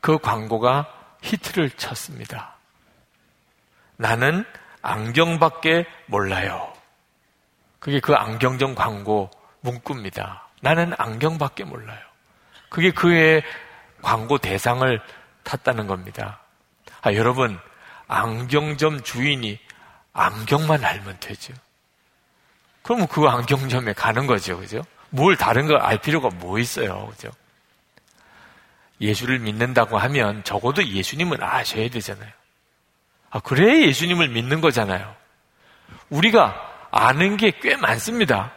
그 0.00 0.16
광고가 0.16 0.90
히트를 1.20 1.72
쳤습니다. 1.72 2.54
나는 3.98 4.46
안경밖에 4.80 5.84
몰라요. 6.06 6.72
그게 7.80 8.00
그 8.00 8.14
안경점 8.14 8.74
광고 8.74 9.28
문구입니다. 9.60 10.48
나는 10.62 10.94
안경밖에 10.96 11.64
몰라요. 11.64 12.00
그게 12.70 12.92
그의 12.92 13.42
광고 14.00 14.38
대상을 14.38 15.02
탔다는 15.42 15.86
겁니다. 15.86 16.40
아, 17.02 17.12
여러분, 17.14 17.58
안경점 18.08 19.02
주인이 19.02 19.58
안경만 20.12 20.84
알면 20.84 21.18
되죠. 21.20 21.54
그러면 22.82 23.06
그 23.08 23.26
안경점에 23.26 23.92
가는 23.92 24.26
거죠. 24.26 24.58
그죠? 24.58 24.82
뭘 25.10 25.36
다른 25.36 25.66
거알 25.66 25.98
필요가 25.98 26.28
뭐 26.28 26.58
있어요. 26.58 27.06
그죠? 27.10 27.30
예수를 29.00 29.38
믿는다고 29.38 29.98
하면 29.98 30.44
적어도 30.44 30.84
예수님은 30.84 31.42
아셔야 31.42 31.88
되잖아요. 31.88 32.30
아, 33.30 33.40
그래 33.40 33.86
예수님을 33.86 34.28
믿는 34.28 34.60
거잖아요. 34.60 35.14
우리가 36.10 36.88
아는 36.90 37.36
게 37.36 37.52
꽤 37.62 37.76
많습니다. 37.76 38.52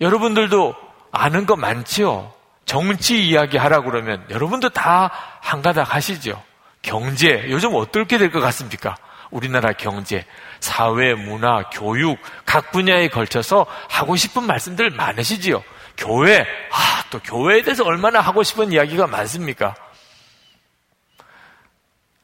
여러분들도 0.00 0.74
아는 1.12 1.46
거 1.46 1.56
많지요? 1.56 2.32
정치 2.68 3.26
이야기 3.26 3.56
하라 3.56 3.80
그러면 3.80 4.26
여러분도 4.28 4.68
다 4.68 5.10
한가닥 5.40 5.94
하시죠? 5.94 6.44
경제, 6.82 7.46
요즘 7.48 7.74
어떻게 7.74 8.18
될 8.18 8.30
것 8.30 8.40
같습니까? 8.40 8.94
우리나라 9.30 9.72
경제, 9.72 10.26
사회, 10.60 11.14
문화, 11.14 11.62
교육, 11.70 12.18
각 12.44 12.70
분야에 12.70 13.08
걸쳐서 13.08 13.64
하고 13.88 14.16
싶은 14.16 14.42
말씀들 14.44 14.90
많으시지요? 14.90 15.64
교회, 15.96 16.40
아, 16.70 17.04
또 17.10 17.18
교회에 17.20 17.62
대해서 17.62 17.84
얼마나 17.84 18.20
하고 18.20 18.42
싶은 18.42 18.70
이야기가 18.70 19.06
많습니까? 19.06 19.74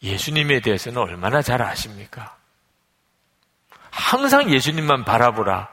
예수님에 0.03 0.61
대해서는 0.61 1.01
얼마나 1.01 1.41
잘 1.41 1.63
아십니까? 1.63 2.37
항상 3.91 4.51
예수님만 4.51 5.05
바라보라. 5.07 5.69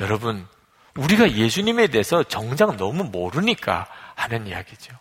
여러분, 0.00 0.46
우리가 0.96 1.32
예수님에 1.32 1.88
대해서 1.88 2.22
정작 2.22 2.76
너무 2.76 3.04
모르니까 3.04 3.86
하는 4.14 4.46
이야기죠. 4.46 4.94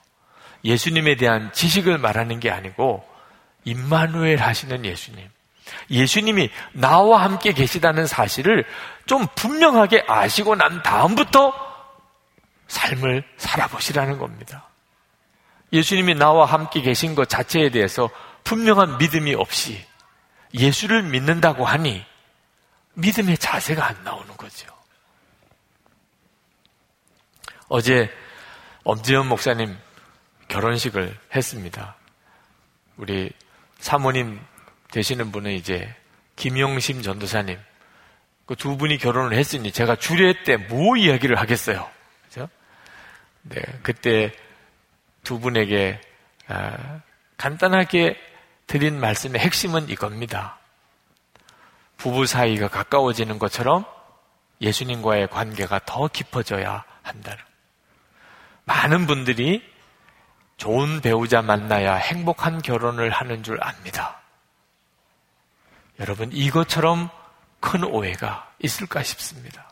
예수님에 0.65 1.15
대한 1.15 1.51
지식을 1.53 1.97
말하는 1.97 2.39
게 2.39 2.49
아니고 2.49 3.07
임마누엘 3.65 4.39
하시는 4.39 4.85
예수님. 4.85 5.29
예수님이 5.89 6.49
나와 6.73 7.23
함께 7.23 7.53
계시다는 7.53 8.07
사실을 8.07 8.65
좀 9.05 9.27
분명하게 9.35 10.05
아시고 10.07 10.55
난 10.55 10.81
다음부터 10.83 11.53
삶을 12.67 13.23
살아보시라는 13.37 14.17
겁니다. 14.17 14.69
예수님이 15.71 16.15
나와 16.15 16.45
함께 16.45 16.81
계신 16.81 17.15
것 17.15 17.29
자체에 17.29 17.69
대해서 17.69 18.09
분명한 18.43 18.97
믿음이 18.97 19.33
없이 19.35 19.83
예수를 20.53 21.03
믿는다고 21.03 21.65
하니 21.65 22.05
믿음의 22.93 23.37
자세가 23.37 23.85
안 23.85 24.03
나오는 24.03 24.37
거죠. 24.37 24.72
어제 27.69 28.09
엄지현 28.83 29.27
목사님 29.27 29.77
결혼식을 30.47 31.17
했습니다. 31.35 31.95
우리 32.97 33.31
사모님 33.79 34.39
되시는 34.91 35.31
분은 35.31 35.51
이제 35.51 35.93
김용심 36.35 37.01
전도사님. 37.01 37.59
그 38.45 38.55
두 38.55 38.77
분이 38.77 38.97
결혼을 38.97 39.37
했으니 39.37 39.71
제가 39.71 39.95
주례 39.95 40.43
때 40.43 40.57
뭐 40.57 40.97
이야기를 40.97 41.39
하겠어요. 41.39 41.89
그죠? 42.25 42.49
네, 43.43 43.61
그때 43.81 44.31
두 45.23 45.39
분에게 45.39 45.99
아, 46.47 47.01
간단하게 47.37 48.19
드린 48.67 48.99
말씀의 48.99 49.39
핵심은 49.41 49.89
이겁니다. 49.89 50.59
부부 51.97 52.25
사이가 52.25 52.67
가까워지는 52.67 53.39
것처럼 53.39 53.85
예수님과의 54.61 55.29
관계가 55.29 55.79
더 55.85 56.07
깊어져야 56.07 56.83
한다는. 57.01 57.43
많은 58.65 59.07
분들이 59.07 59.63
좋은 60.57 61.01
배우자 61.01 61.41
만나야 61.41 61.95
행복한 61.95 62.61
결혼을 62.61 63.09
하는 63.09 63.43
줄 63.43 63.61
압니다. 63.63 64.21
여러분, 65.99 66.31
이것처럼 66.31 67.09
큰 67.59 67.83
오해가 67.83 68.51
있을까 68.59 69.03
싶습니다. 69.03 69.69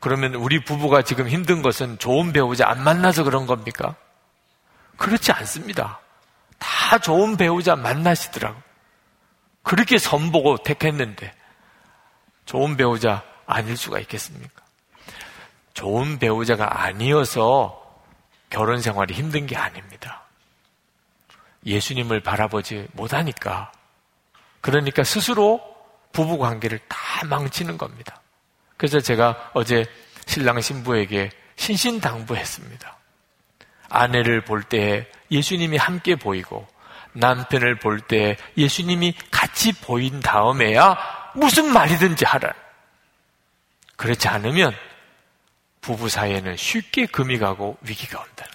그러면 0.00 0.34
우리 0.34 0.64
부부가 0.64 1.02
지금 1.02 1.28
힘든 1.28 1.62
것은 1.62 1.98
좋은 1.98 2.32
배우자 2.32 2.68
안 2.68 2.82
만나서 2.82 3.24
그런 3.24 3.46
겁니까? 3.46 3.94
그렇지 4.96 5.32
않습니다. 5.32 6.00
다 6.58 6.98
좋은 6.98 7.36
배우자 7.36 7.76
만나시더라고. 7.76 8.60
그렇게 9.62 9.98
선보고 9.98 10.62
택했는데 10.62 11.34
좋은 12.46 12.76
배우자 12.76 13.22
아닐 13.46 13.76
수가 13.76 13.98
있겠습니까? 14.00 14.62
좋은 15.74 16.18
배우자가 16.18 16.82
아니어서 16.84 17.76
결혼 18.48 18.80
생활이 18.80 19.14
힘든 19.14 19.46
게 19.46 19.56
아닙니다. 19.56 20.22
예수님을 21.64 22.20
바라보지 22.20 22.88
못하니까. 22.92 23.70
그러니까 24.60 25.04
스스로 25.04 25.60
부부 26.12 26.38
관계를 26.38 26.80
다 26.88 27.24
망치는 27.26 27.78
겁니다. 27.78 28.20
그래서 28.76 29.00
제가 29.00 29.50
어제 29.54 29.84
신랑 30.26 30.60
신부에게 30.60 31.30
신신당부했습니다. 31.56 32.96
아내를 33.88 34.44
볼 34.44 34.62
때 34.62 35.06
예수님이 35.30 35.76
함께 35.76 36.16
보이고 36.16 36.66
남편을 37.12 37.78
볼 37.78 38.00
때 38.00 38.36
예수님이 38.56 39.14
같이 39.30 39.72
보인 39.72 40.20
다음에야 40.20 40.96
무슨 41.34 41.72
말이든지 41.72 42.24
하라. 42.24 42.52
그렇지 43.96 44.28
않으면 44.28 44.74
부부 45.80 46.08
사이에는 46.08 46.56
쉽게 46.56 47.06
금이 47.06 47.38
가고 47.38 47.78
위기가 47.82 48.20
온다. 48.20 48.46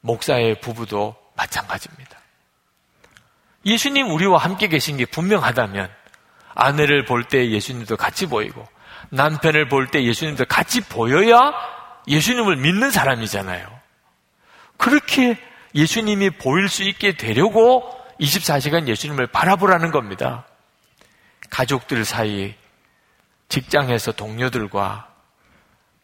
목사의 0.00 0.60
부부도 0.60 1.16
마찬가지입니다. 1.36 2.18
예수님 3.66 4.10
우리와 4.10 4.38
함께 4.38 4.68
계신 4.68 4.96
게 4.96 5.04
분명하다면 5.06 5.90
아내를 6.54 7.04
볼 7.04 7.24
때 7.24 7.50
예수님도 7.50 7.96
같이 7.96 8.26
보이고 8.26 8.66
남편을 9.10 9.68
볼 9.68 9.88
때 9.88 10.02
예수님도 10.04 10.46
같이 10.46 10.80
보여야 10.80 11.52
예수님을 12.08 12.56
믿는 12.56 12.90
사람이잖아요. 12.90 13.80
그렇게 14.76 15.38
예수님이 15.74 16.30
보일 16.30 16.68
수 16.68 16.82
있게 16.82 17.16
되려고 17.16 17.94
24시간 18.20 18.88
예수님을 18.88 19.26
바라보라는 19.28 19.90
겁니다. 19.90 20.46
가족들 21.50 22.04
사이, 22.04 22.54
직장에서 23.48 24.12
동료들과 24.12 25.09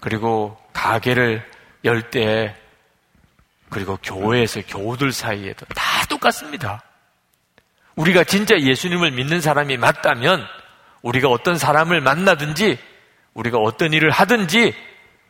그리고 0.01 0.57
가게를 0.73 1.49
열 1.85 2.11
때, 2.11 2.55
그리고 3.71 3.99
교회에서 4.03 4.63
교우들 4.69 5.13
사이에도 5.13 5.67
다 5.75 6.07
똑같습니다. 6.09 6.83
우리가 7.97 8.25
진짜 8.25 8.59
예수님을 8.59 9.11
믿는 9.13 9.41
사람이 9.41 9.77
맞다면 9.79 10.47
우리가 11.03 11.29
어떤 11.29 11.57
사람을 11.57 12.01
만나든지 12.01 12.79
우리가 13.35 13.59
어떤 13.59 13.93
일을 13.93 14.11
하든지 14.11 14.75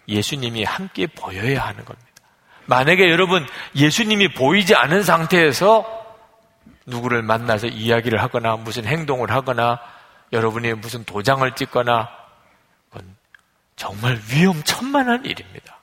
예수님이 0.09 0.65
함께 0.65 1.07
보여야 1.07 1.63
하는 1.65 1.85
겁니다. 1.85 2.07
만약에 2.67 3.11
여러분 3.11 3.47
예수님이 3.75 4.35
보이지 4.35 4.75
않은 4.75 5.03
상태에서 5.03 5.85
누구를 6.87 7.23
만나서 7.23 7.69
이야기를 7.69 8.21
하거나 8.23 8.57
무슨 8.57 8.85
행동을 8.85 9.31
하거나 9.31 9.81
여러분이 10.33 10.75
무슨 10.75 11.05
도장을 11.05 11.49
찍거나 11.53 12.09
정말 13.77 14.21
위험천만한 14.31 15.25
일입니다. 15.25 15.81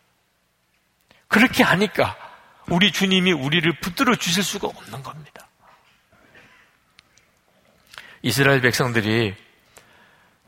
그렇게 1.28 1.64
하니까 1.64 2.18
우리 2.68 2.92
주님이 2.92 3.32
우리를 3.32 3.72
붙들어 3.80 4.16
주실 4.16 4.44
수가 4.44 4.68
없는 4.68 5.04
겁니다. 5.04 5.48
이스라엘 8.22 8.62
백성들이 8.62 9.36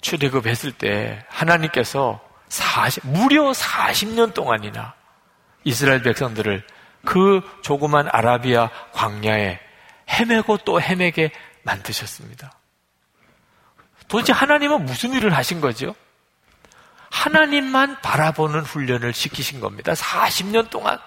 출애굽했을 0.02 0.72
때 0.74 1.26
하나님께서 1.30 2.22
40, 2.48 3.08
무려 3.08 3.52
40년 3.52 4.34
동안이나 4.34 4.94
이스라엘 5.64 6.02
백성들을 6.02 6.66
그 7.04 7.42
조그만 7.62 8.08
아라비아 8.12 8.70
광야에 8.94 9.60
헤매고 10.10 10.58
또 10.58 10.80
헤매게 10.80 11.32
만드셨습니다. 11.64 12.52
도대체 14.08 14.34
하나님은 14.34 14.86
무슨 14.86 15.14
일을 15.14 15.36
하신 15.36 15.62
거죠? 15.62 15.96
하나님만 17.16 18.02
바라보는 18.02 18.62
훈련을 18.62 19.14
시키신 19.14 19.62
겁니다. 19.62 19.94
40년 19.94 20.70
동안. 20.70 21.00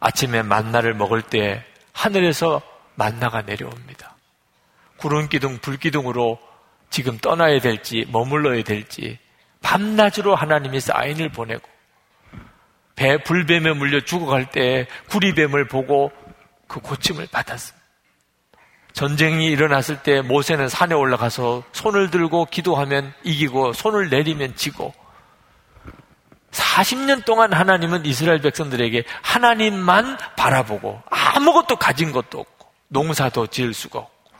아침에 0.00 0.42
만나를 0.42 0.94
먹을 0.94 1.22
때 1.22 1.64
하늘에서 1.92 2.60
만나가 2.96 3.42
내려옵니다. 3.42 4.16
구름 4.96 5.28
기둥, 5.28 5.58
불 5.58 5.76
기둥으로 5.76 6.40
지금 6.90 7.18
떠나야 7.18 7.60
될지 7.60 8.04
머물러야 8.10 8.62
될지 8.64 9.18
밤낮으로 9.62 10.34
하나님이 10.34 10.80
사인을 10.80 11.30
보내고 11.30 11.62
배 12.96 13.22
불뱀에 13.22 13.74
물려 13.74 14.00
죽어갈 14.00 14.50
때 14.50 14.86
구리뱀을 15.08 15.68
보고 15.68 16.10
그 16.66 16.80
고침을 16.80 17.28
받았습니다. 17.30 17.75
전쟁이 18.96 19.44
일어났을 19.48 20.02
때 20.02 20.22
모세는 20.22 20.70
산에 20.70 20.94
올라가서 20.94 21.64
손을 21.72 22.10
들고 22.10 22.46
기도하면 22.46 23.12
이기고 23.24 23.74
손을 23.74 24.08
내리면 24.08 24.56
지고 24.56 24.94
40년 26.50 27.26
동안 27.26 27.52
하나님은 27.52 28.06
이스라엘 28.06 28.40
백성들에게 28.40 29.04
하나님만 29.20 30.16
바라보고 30.36 31.02
아무것도 31.10 31.76
가진 31.76 32.10
것도 32.10 32.40
없고 32.40 32.68
농사도 32.88 33.46
지을 33.46 33.74
수가 33.74 33.98
없고 33.98 34.30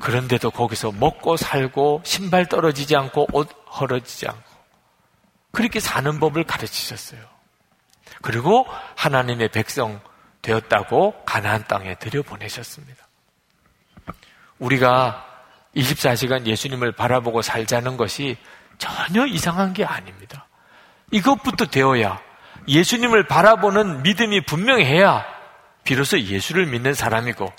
그런데도 0.00 0.50
거기서 0.52 0.92
먹고 0.92 1.36
살고 1.36 2.00
신발 2.06 2.46
떨어지지 2.46 2.96
않고 2.96 3.26
옷 3.34 3.50
헐어지지 3.78 4.28
않고 4.28 4.50
그렇게 5.52 5.78
사는 5.78 6.18
법을 6.20 6.44
가르치셨어요. 6.44 7.20
그리고 8.22 8.66
하나님의 8.96 9.50
백성 9.50 10.00
되었다고 10.42 11.24
가나안 11.24 11.64
땅에 11.66 11.94
들여보내셨습니다. 11.96 13.06
우리가 14.58 15.26
24시간 15.76 16.46
예수님을 16.46 16.92
바라보고 16.92 17.42
살자는 17.42 17.96
것이 17.96 18.36
전혀 18.78 19.26
이상한 19.26 19.72
게 19.72 19.84
아닙니다. 19.84 20.46
이것부터 21.10 21.66
되어야 21.66 22.20
예수님을 22.68 23.26
바라보는 23.26 24.02
믿음이 24.02 24.42
분명해야 24.42 25.24
비로소 25.84 26.20
예수를 26.20 26.66
믿는 26.66 26.94
사람이고 26.94 27.52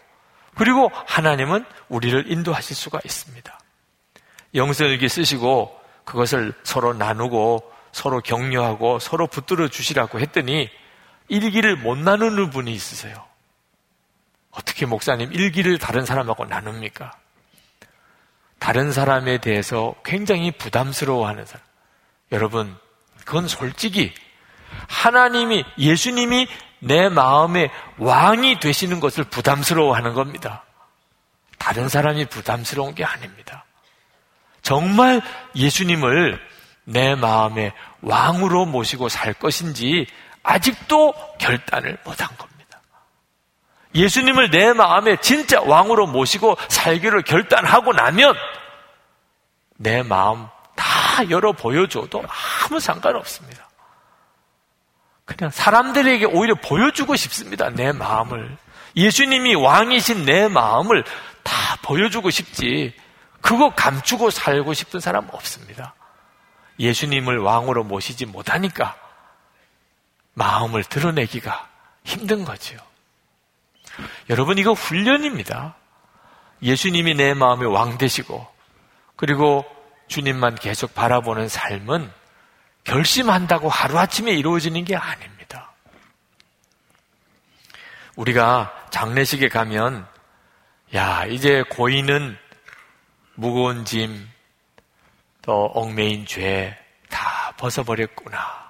그리고 0.55 0.91
하나님은 1.07 1.65
우리를 1.89 2.31
인도하실 2.31 2.75
수가 2.75 2.99
있습니다. 3.03 3.59
영성일기 4.53 5.07
쓰시고 5.07 5.79
그것을 6.03 6.53
서로 6.63 6.93
나누고 6.93 7.71
서로 7.91 8.21
격려하고 8.21 8.99
서로 8.99 9.27
붙들어 9.27 9.67
주시라고 9.67 10.19
했더니 10.19 10.69
일기를 11.27 11.75
못 11.75 11.97
나누는 11.97 12.49
분이 12.49 12.73
있으세요. 12.73 13.25
어떻게 14.51 14.85
목사님 14.85 15.31
일기를 15.31 15.77
다른 15.77 16.05
사람하고 16.05 16.45
나눕니까? 16.45 17.11
다른 18.59 18.91
사람에 18.91 19.39
대해서 19.39 19.95
굉장히 20.03 20.51
부담스러워하는 20.51 21.45
사람. 21.45 21.65
여러분, 22.31 22.77
그건 23.25 23.47
솔직히 23.47 24.13
하나님이 24.87 25.63
예수님이 25.77 26.47
내 26.79 27.09
마음의 27.09 27.69
왕이 27.97 28.59
되시는 28.59 28.99
것을 28.99 29.23
부담스러워하는 29.23 30.13
겁니다. 30.13 30.63
다른 31.57 31.89
사람이 31.89 32.25
부담스러운 32.25 32.95
게 32.95 33.03
아닙니다. 33.03 33.65
정말 34.61 35.21
예수님을 35.55 36.39
내 36.83 37.15
마음의 37.15 37.71
왕으로 38.01 38.65
모시고 38.65 39.09
살 39.09 39.33
것인지 39.33 40.07
아직도 40.43 41.13
결단을 41.39 41.97
못한 42.03 42.27
겁니다. 42.37 42.79
예수님을 43.93 44.51
내 44.51 44.73
마음에 44.73 45.17
진짜 45.17 45.61
왕으로 45.61 46.07
모시고 46.07 46.57
살기를 46.69 47.23
결단하고 47.23 47.93
나면 47.93 48.35
내 49.77 50.03
마음 50.03 50.47
다 50.75 51.29
열어 51.29 51.51
보여줘도 51.51 52.23
아무 52.63 52.79
상관없습니다. 52.79 53.67
그냥 55.25 55.51
사람들에게 55.51 56.25
오히려 56.25 56.55
보여주고 56.55 57.15
싶습니다. 57.15 57.69
내 57.69 57.91
마음을. 57.91 58.57
예수님이 58.95 59.55
왕이신 59.55 60.25
내 60.25 60.47
마음을 60.47 61.03
다 61.43 61.53
보여주고 61.83 62.29
싶지. 62.29 62.93
그거 63.41 63.73
감추고 63.73 64.29
살고 64.29 64.73
싶은 64.73 64.99
사람 64.99 65.27
없습니다. 65.31 65.95
예수님을 66.79 67.39
왕으로 67.39 67.83
모시지 67.83 68.25
못하니까 68.25 68.95
마음을 70.33 70.83
드러내기가 70.83 71.69
힘든 72.03 72.45
거지요. 72.45 72.79
여러분, 74.29 74.57
이거 74.57 74.73
훈련입니다. 74.73 75.75
예수님이 76.61 77.15
내 77.15 77.33
마음의 77.33 77.71
왕 77.71 77.97
되시고, 77.97 78.47
그리고 79.15 79.65
주님만 80.07 80.55
계속 80.55 80.93
바라보는 80.93 81.47
삶은 81.47 82.11
결심한다고 82.83 83.69
하루아침에 83.69 84.31
이루어지는 84.31 84.85
게 84.85 84.95
아닙니다. 84.95 85.71
우리가 88.15 88.87
장례식에 88.89 89.49
가면, 89.49 90.07
야, 90.95 91.25
이제 91.25 91.63
고인은 91.69 92.37
무거운 93.35 93.85
짐, 93.85 94.29
또 95.41 95.71
얽매인 95.73 96.25
죄 96.25 96.81
다 97.11 97.53
벗어버렸구나. 97.57 98.60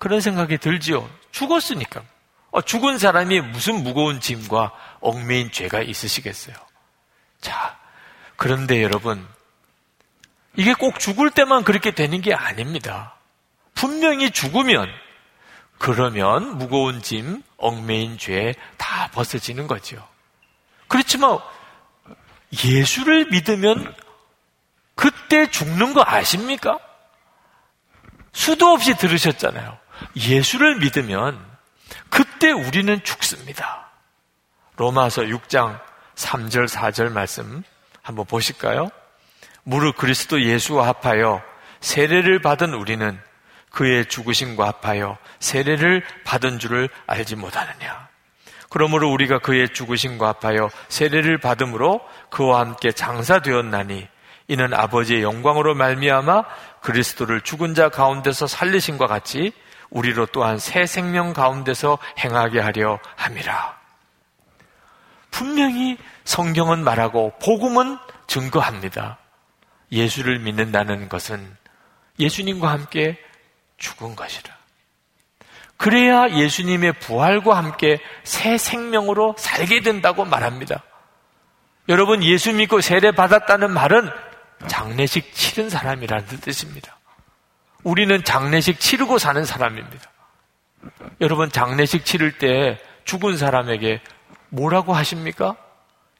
그런 0.00 0.20
생각이 0.20 0.58
들지요. 0.58 1.08
죽었으니까. 1.30 2.02
어, 2.50 2.60
죽은 2.60 2.98
사람이 2.98 3.40
무슨 3.42 3.84
무거운 3.84 4.18
짐과 4.18 4.72
얽매인 5.00 5.52
죄가 5.52 5.82
있으시겠어요. 5.82 6.56
자, 7.40 7.78
그런데 8.36 8.82
여러분, 8.82 9.24
이게 10.56 10.74
꼭 10.74 10.98
죽을 10.98 11.30
때만 11.30 11.62
그렇게 11.62 11.92
되는 11.92 12.20
게 12.20 12.34
아닙니다. 12.34 13.14
분명히 13.74 14.30
죽으면, 14.32 14.88
그러면 15.78 16.58
무거운 16.58 17.00
짐, 17.02 17.44
얽매인 17.58 18.18
죄 18.18 18.54
다 18.76 19.08
벗어지는 19.12 19.68
거죠. 19.68 20.04
그렇지만 20.88 21.38
예수를 22.64 23.26
믿으면 23.26 23.94
그때 24.96 25.48
죽는 25.48 25.94
거 25.94 26.02
아십니까? 26.04 26.78
수도 28.32 28.66
없이 28.72 28.96
들으셨잖아요. 28.96 29.78
예수를 30.16 30.78
믿으면 30.78 31.38
그때 32.08 32.50
우리는 32.50 33.02
죽습니다. 33.02 33.90
로마서 34.76 35.22
6장 35.22 35.80
3절 36.14 36.68
4절 36.68 37.12
말씀 37.12 37.62
한번 38.02 38.26
보실까요? 38.26 38.90
무릇 39.62 39.96
그리스도 39.96 40.42
예수와 40.42 40.88
합하여 40.88 41.42
세례를 41.80 42.40
받은 42.40 42.74
우리는 42.74 43.18
그의 43.70 44.06
죽으심과 44.06 44.66
합하여 44.66 45.18
세례를 45.38 46.04
받은 46.24 46.58
줄을 46.58 46.88
알지 47.06 47.36
못하느냐. 47.36 48.08
그러므로 48.68 49.10
우리가 49.10 49.38
그의 49.40 49.68
죽으심과 49.70 50.28
합하여 50.28 50.70
세례를 50.88 51.38
받음으로 51.38 52.00
그와 52.30 52.60
함께 52.60 52.92
장사되었나니 52.92 54.08
이는 54.48 54.74
아버지의 54.74 55.22
영광으로 55.22 55.74
말미암아 55.74 56.44
그리스도를 56.80 57.40
죽은 57.42 57.74
자 57.74 57.88
가운데서 57.88 58.46
살리신과 58.46 59.06
같이 59.06 59.52
우리로 59.90 60.26
또한 60.26 60.58
새 60.58 60.86
생명 60.86 61.32
가운데서 61.32 61.98
행하게 62.18 62.60
하려 62.60 62.98
함이라. 63.16 63.78
분명히 65.30 65.96
성경은 66.24 66.82
말하고 66.82 67.32
복음은 67.42 67.98
증거합니다. 68.26 69.18
예수를 69.92 70.38
믿는다는 70.38 71.08
것은 71.08 71.56
예수님과 72.18 72.70
함께 72.70 73.18
죽은 73.78 74.14
것이라. 74.14 74.60
그래야 75.76 76.28
예수님의 76.28 76.92
부활과 77.00 77.56
함께 77.56 78.00
새 78.22 78.58
생명으로 78.58 79.34
살게 79.38 79.80
된다고 79.80 80.24
말합니다. 80.24 80.82
여러분 81.88 82.22
예수 82.22 82.52
믿고 82.52 82.82
세례 82.82 83.10
받았다는 83.10 83.72
말은 83.72 84.10
장례식 84.68 85.34
치른 85.34 85.70
사람이라는 85.70 86.40
뜻입니다. 86.40 86.99
우리는 87.82 88.22
장례식 88.24 88.78
치르고 88.80 89.18
사는 89.18 89.44
사람입니다. 89.44 90.10
여러분, 91.20 91.50
장례식 91.50 92.04
치를 92.04 92.38
때 92.38 92.78
죽은 93.04 93.36
사람에게 93.36 94.00
뭐라고 94.48 94.92
하십니까? 94.94 95.56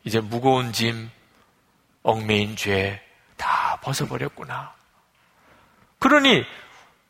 이제 0.04 0.20
무거운 0.20 0.72
짐, 0.72 1.10
얽매인 2.02 2.56
죄 2.56 3.00
다 3.40 3.78
벗어버렸구나. 3.80 4.74
그러니 5.98 6.44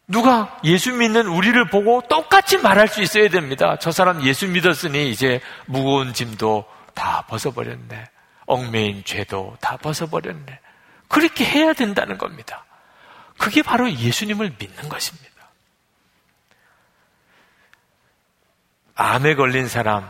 누가 0.06 0.56
예수 0.62 0.92
믿는 0.92 1.26
우리를 1.26 1.68
보고 1.68 2.02
똑같이 2.08 2.58
말할 2.58 2.86
수 2.86 3.02
있어야 3.02 3.28
됩니다. 3.28 3.76
저 3.80 3.90
사람 3.90 4.22
예수 4.22 4.46
믿었으니 4.46 5.10
이제 5.10 5.40
무거운 5.66 6.12
짐도 6.14 6.64
다 6.94 7.24
벗어버렸네. 7.28 8.04
얽매인 8.46 9.02
죄도 9.04 9.56
다 9.60 9.76
벗어버렸네. 9.76 10.60
그렇게 11.08 11.44
해야 11.44 11.72
된다는 11.72 12.16
겁니다. 12.16 12.64
그게 13.40 13.62
바로 13.62 13.90
예수님을 13.90 14.54
믿는 14.58 14.88
것입니다. 14.90 15.30
암에 18.94 19.34
걸린 19.34 19.66
사람, 19.66 20.06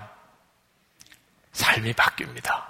삶이 1.52 1.92
바뀝니다. 1.92 2.66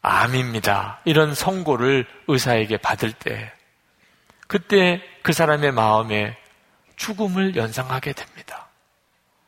암입니다. 0.00 1.00
이런 1.04 1.34
선고를 1.34 2.08
의사에게 2.28 2.78
받을 2.78 3.12
때, 3.12 3.52
그때 4.46 5.02
그 5.22 5.34
사람의 5.34 5.72
마음에 5.72 6.34
죽음을 6.96 7.56
연상하게 7.56 8.14
됩니다. 8.14 8.68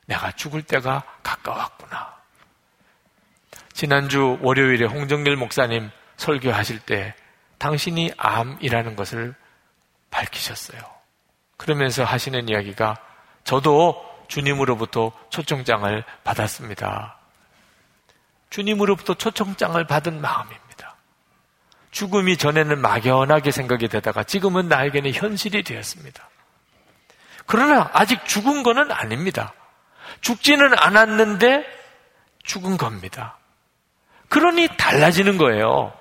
내가 0.04 0.32
죽을 0.32 0.62
때가 0.62 1.02
가까웠구나. 1.22 2.14
지난주 3.72 4.38
월요일에 4.42 4.84
홍정길 4.84 5.36
목사님 5.36 5.90
설교하실 6.18 6.80
때 6.80 7.14
당신이 7.64 8.12
암이라는 8.18 8.94
것을 8.94 9.34
밝히셨어요. 10.10 10.80
그러면서 11.56 12.04
하시는 12.04 12.46
이야기가 12.46 12.94
저도 13.44 14.04
주님으로부터 14.28 15.12
초청장을 15.30 16.04
받았습니다. 16.24 17.16
주님으로부터 18.50 19.14
초청장을 19.14 19.82
받은 19.86 20.20
마음입니다. 20.20 20.96
죽음이 21.90 22.36
전에는 22.36 22.82
막연하게 22.82 23.50
생각이 23.50 23.88
되다가 23.88 24.24
지금은 24.24 24.68
나에게는 24.68 25.14
현실이 25.14 25.62
되었습니다. 25.62 26.28
그러나 27.46 27.88
아직 27.94 28.26
죽은 28.26 28.62
거는 28.62 28.92
아닙니다. 28.92 29.54
죽지는 30.20 30.78
않았는데 30.78 31.64
죽은 32.42 32.76
겁니다. 32.76 33.38
그러니 34.28 34.68
달라지는 34.76 35.38
거예요. 35.38 35.94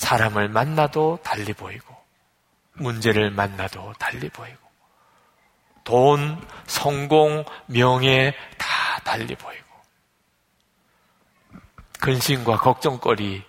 사람을 0.00 0.48
만나도 0.48 1.18
달리 1.22 1.52
보이고, 1.52 1.94
문제를 2.72 3.30
만나도 3.30 3.92
달리 3.98 4.30
보이고, 4.30 4.58
돈, 5.84 6.42
성공, 6.66 7.44
명예 7.66 8.34
다 8.56 8.98
달리 9.04 9.34
보이고, 9.36 9.66
근심과 12.00 12.56
걱정거리 12.56 13.44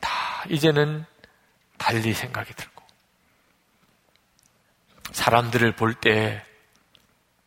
다 0.00 0.10
이제는 0.48 1.06
달리 1.78 2.12
생각이 2.12 2.52
들고, 2.54 2.84
사람들을 5.12 5.72
볼 5.76 5.94
때 6.00 6.42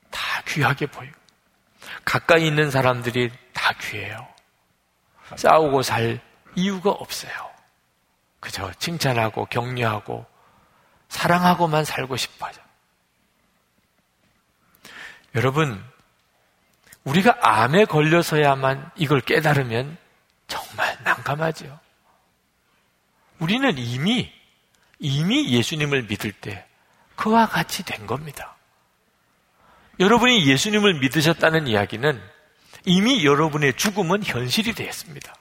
다 0.09 0.41
귀하게 0.47 0.85
보이고, 0.85 1.19
가까이 2.05 2.47
있는 2.47 2.71
사람들이 2.71 3.29
다 3.53 3.73
귀해요. 3.81 4.25
싸우고 5.35 5.81
살 5.81 6.21
이유가 6.55 6.91
없어요. 6.91 7.50
그저 8.41 8.73
칭찬하고 8.73 9.45
격려하고 9.45 10.25
사랑하고만 11.07 11.85
살고 11.85 12.17
싶어요. 12.17 12.51
여러분, 15.35 15.81
우리가 17.05 17.37
암에 17.41 17.85
걸려서야만 17.85 18.91
이걸 18.97 19.21
깨달으면 19.21 19.97
정말 20.47 20.97
난감하죠. 21.03 21.79
우리는 23.39 23.77
이미, 23.77 24.31
이미 24.99 25.49
예수님을 25.51 26.03
믿을 26.03 26.31
때 26.33 26.65
그와 27.15 27.47
같이 27.47 27.83
된 27.83 28.05
겁니다. 28.07 28.55
여러분이 29.99 30.47
예수님을 30.47 30.95
믿으셨다는 30.95 31.67
이야기는 31.67 32.21
이미 32.85 33.23
여러분의 33.23 33.75
죽음은 33.75 34.23
현실이 34.23 34.73
되었습니다. 34.73 35.33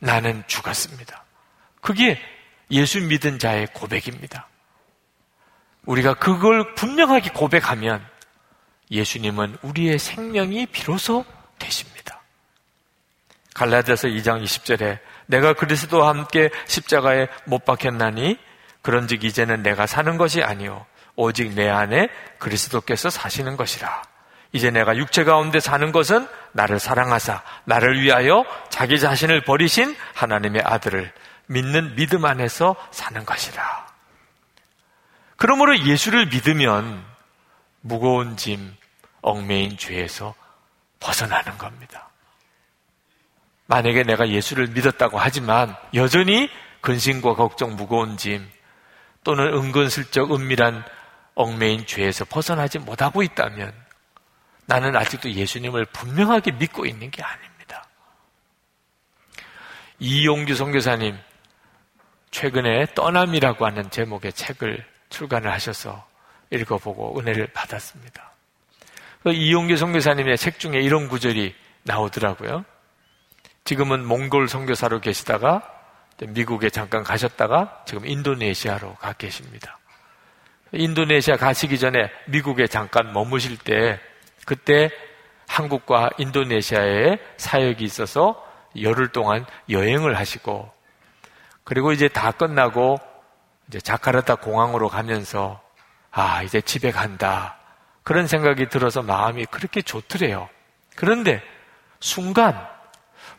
나는 0.00 0.44
죽었습니다. 0.46 1.24
그게 1.80 2.18
예수 2.70 3.00
믿은 3.00 3.38
자의 3.38 3.66
고백입니다. 3.66 4.48
우리가 5.86 6.14
그걸 6.14 6.74
분명하게 6.74 7.30
고백하면 7.30 8.04
예수님은 8.90 9.58
우리의 9.62 9.98
생명이 9.98 10.66
비로소 10.66 11.24
되십니다. 11.58 12.20
갈라디아서 13.54 14.08
2장 14.08 14.42
20절에 14.42 14.98
내가 15.26 15.52
그리스도와 15.52 16.08
함께 16.08 16.50
십자가에 16.66 17.28
못 17.44 17.64
박혔나니 17.64 18.38
그런즉 18.82 19.24
이제는 19.24 19.62
내가 19.62 19.86
사는 19.86 20.16
것이 20.16 20.42
아니요 20.42 20.86
오직 21.16 21.52
내 21.52 21.68
안에 21.68 22.08
그리스도께서 22.38 23.10
사시는 23.10 23.56
것이라. 23.56 24.02
이제 24.52 24.70
내가 24.70 24.96
육체 24.96 25.22
가운데 25.22 25.60
사는 25.60 25.92
것은 25.92 26.26
나를 26.52 26.80
사랑하사 26.80 27.42
나를 27.64 28.00
위하여 28.00 28.44
자기 28.68 28.98
자신을 28.98 29.42
버리신 29.42 29.94
하나님의 30.14 30.62
아들을 30.64 31.12
믿는 31.50 31.96
믿음 31.96 32.24
안에서 32.24 32.76
사는 32.92 33.24
것이라. 33.26 33.88
그러므로 35.36 35.76
예수를 35.80 36.26
믿으면 36.26 37.04
무거운 37.80 38.36
짐, 38.36 38.76
얽매인 39.20 39.76
죄에서 39.76 40.34
벗어나는 41.00 41.58
겁니다. 41.58 42.08
만약에 43.66 44.04
내가 44.04 44.28
예수를 44.28 44.68
믿었다고 44.68 45.18
하지만 45.18 45.74
여전히 45.94 46.48
근심과 46.82 47.34
걱정, 47.34 47.74
무거운 47.74 48.16
짐 48.16 48.48
또는 49.24 49.52
은근슬쩍 49.52 50.32
은밀한 50.32 50.84
얽매인 51.34 51.84
죄에서 51.84 52.24
벗어나지 52.26 52.78
못하고 52.78 53.24
있다면 53.24 53.74
나는 54.66 54.94
아직도 54.94 55.32
예수님을 55.32 55.86
분명하게 55.86 56.52
믿고 56.52 56.86
있는 56.86 57.10
게 57.10 57.22
아닙니다. 57.24 57.84
이용규 59.98 60.54
선교사님 60.54 61.18
최근에 62.30 62.86
떠남이라고 62.94 63.66
하는 63.66 63.90
제목의 63.90 64.32
책을 64.32 64.84
출간을 65.08 65.50
하셔서 65.50 66.06
읽어보고 66.50 67.18
은혜를 67.18 67.48
받았습니다. 67.48 68.30
그 69.22 69.32
이용규 69.32 69.76
선교사님의 69.76 70.38
책 70.38 70.58
중에 70.58 70.80
이런 70.80 71.08
구절이 71.08 71.54
나오더라고요. 71.82 72.64
지금은 73.64 74.04
몽골 74.04 74.48
선교사로 74.48 75.00
계시다가 75.00 75.62
미국에 76.28 76.70
잠깐 76.70 77.02
가셨다가 77.02 77.82
지금 77.86 78.06
인도네시아로 78.06 78.94
가 78.94 79.12
계십니다. 79.14 79.78
인도네시아 80.72 81.36
가시기 81.36 81.78
전에 81.78 82.10
미국에 82.26 82.66
잠깐 82.66 83.12
머무실 83.12 83.58
때 83.58 83.98
그때 84.46 84.90
한국과 85.48 86.10
인도네시아에 86.18 87.18
사역이 87.36 87.84
있어서 87.84 88.46
열흘 88.80 89.08
동안 89.08 89.44
여행을 89.68 90.16
하시고 90.16 90.72
그리고 91.64 91.92
이제 91.92 92.08
다 92.08 92.30
끝나고 92.32 92.98
이제 93.68 93.80
자카르타 93.80 94.36
공항으로 94.36 94.88
가면서 94.88 95.60
아, 96.10 96.42
이제 96.42 96.60
집에 96.60 96.90
간다. 96.90 97.56
그런 98.02 98.26
생각이 98.26 98.68
들어서 98.68 99.02
마음이 99.02 99.46
그렇게 99.46 99.82
좋더래요. 99.82 100.48
그런데 100.96 101.42
순간 102.00 102.66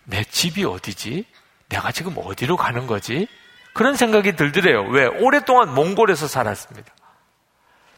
내 0.04 0.24
집이 0.24 0.64
어디지? 0.64 1.26
내가 1.70 1.92
지금 1.92 2.16
어디로 2.18 2.58
가는 2.58 2.88
거지? 2.88 3.28
그런 3.74 3.96
생각이 3.96 4.36
들더래요. 4.36 4.84
왜? 4.90 5.06
오랫동안 5.06 5.74
몽골에서 5.74 6.28
살았습니다. 6.28 6.94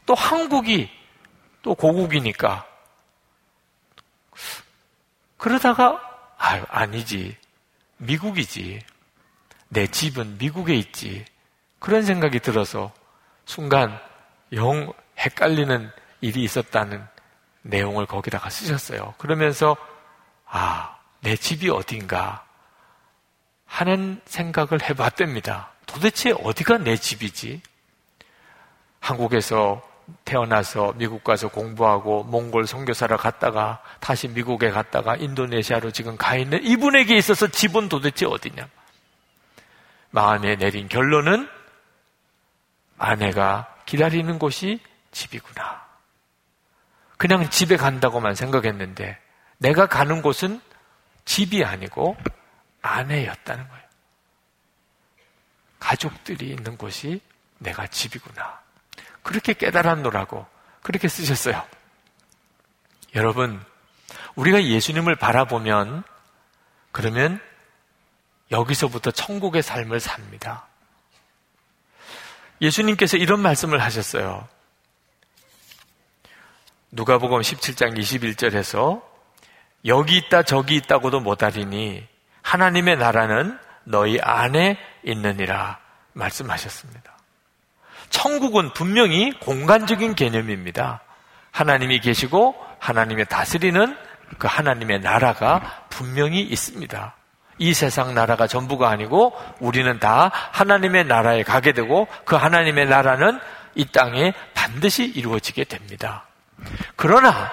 또 0.06 0.16
한국이 0.16 0.90
또 1.62 1.76
고국이니까. 1.76 2.66
그러다가, 5.38 6.02
아유, 6.38 6.64
아니지. 6.70 7.38
미국이지. 7.98 8.82
내 9.74 9.88
집은 9.88 10.38
미국에 10.38 10.76
있지. 10.76 11.26
그런 11.80 12.04
생각이 12.04 12.40
들어서 12.40 12.94
순간 13.46 14.00
영 14.54 14.94
헷갈리는 15.18 15.92
일이 16.22 16.44
있었다는 16.44 17.06
내용을 17.64 18.06
거기다가 18.06 18.50
쓰셨어요. 18.50 19.16
그러면서, 19.18 19.76
아, 20.46 20.98
내 21.22 21.36
집이 21.36 21.70
어딘가 21.70 22.46
하는 23.66 24.22
생각을 24.26 24.82
해봤답니다. 24.88 25.72
도대체 25.86 26.32
어디가 26.32 26.78
내 26.78 26.96
집이지? 26.96 27.62
한국에서 29.00 29.82
태어나서 30.26 30.94
미국 30.98 31.24
가서 31.24 31.48
공부하고 31.48 32.24
몽골 32.24 32.68
선교사를 32.68 33.16
갔다가 33.18 33.82
다시 34.00 34.28
미국에 34.28 34.70
갔다가 34.70 35.16
인도네시아로 35.16 35.92
지금 35.92 36.18
가 36.18 36.36
있는 36.36 36.64
이분에게 36.64 37.16
있어서 37.16 37.48
집은 37.48 37.90
도대체 37.90 38.26
어디냐? 38.26 38.68
마음에 40.14 40.56
내린 40.56 40.88
결론은 40.88 41.50
아내가 43.00 43.76
기다리는 43.88 44.38
곳이 44.38 44.80
집이구나. 45.12 45.84
그냥 47.18 47.50
집에 47.50 47.78
간다고만 47.78 48.36
생각했는데 48.36 49.20
내가 49.58 49.88
가는 49.88 50.22
곳은 50.22 50.62
집이 51.26 51.66
아니고 51.66 52.16
아내였다는 52.84 53.68
거예요. 53.68 53.84
가족들이 55.80 56.50
있는 56.52 56.78
곳이 56.78 57.20
내가 57.58 57.88
집이구나. 57.88 58.62
그렇게 59.24 59.54
깨달았노라고 59.54 60.46
그렇게 60.84 61.08
쓰셨어요. 61.08 61.66
여러분, 63.16 63.64
우리가 64.36 64.64
예수님을 64.64 65.16
바라보면 65.16 66.04
그러면 66.92 67.42
여기서부터 68.54 69.12
천국의 69.12 69.62
삶을 69.64 70.00
삽니다. 70.00 70.68
예수님께서 72.62 73.18
이런 73.18 73.42
말씀을 73.42 73.82
하셨어요. 73.82 74.48
누가복음 76.92 77.40
17장 77.40 77.98
21절에서 77.98 79.02
여기 79.86 80.18
있다 80.18 80.44
저기 80.44 80.76
있다고도 80.76 81.20
못하리니 81.20 82.08
하나님의 82.44 82.98
나라는 82.98 83.58
너희 83.84 84.20
안에 84.22 84.78
있느니라 85.04 85.80
말씀하셨습니다. 86.14 87.18
천국은 88.10 88.72
분명히 88.74 89.38
공간적인 89.40 90.14
개념입니다. 90.14 91.02
하나님이 91.52 92.00
계시고 92.00 92.56
하나님의 92.80 93.26
다스리는 93.26 93.98
그 94.38 94.48
하나님의 94.48 95.02
나라가 95.02 95.86
분명히 95.90 96.42
있습니다. 96.42 97.16
이 97.58 97.74
세상 97.74 98.14
나라가 98.14 98.48
전부가 98.48 98.90
아니고 98.90 99.34
우리는 99.60 100.00
다 100.00 100.32
하나님의 100.52 101.06
나라에 101.06 101.44
가게 101.44 101.72
되고 101.72 102.08
그 102.26 102.36
하나님의 102.36 102.88
나라는 102.88 103.40
이 103.76 103.86
땅에 103.86 104.34
반드시 104.54 105.06
이루어지게 105.06 105.66
됩니다. 105.66 106.26
그러나 106.96 107.52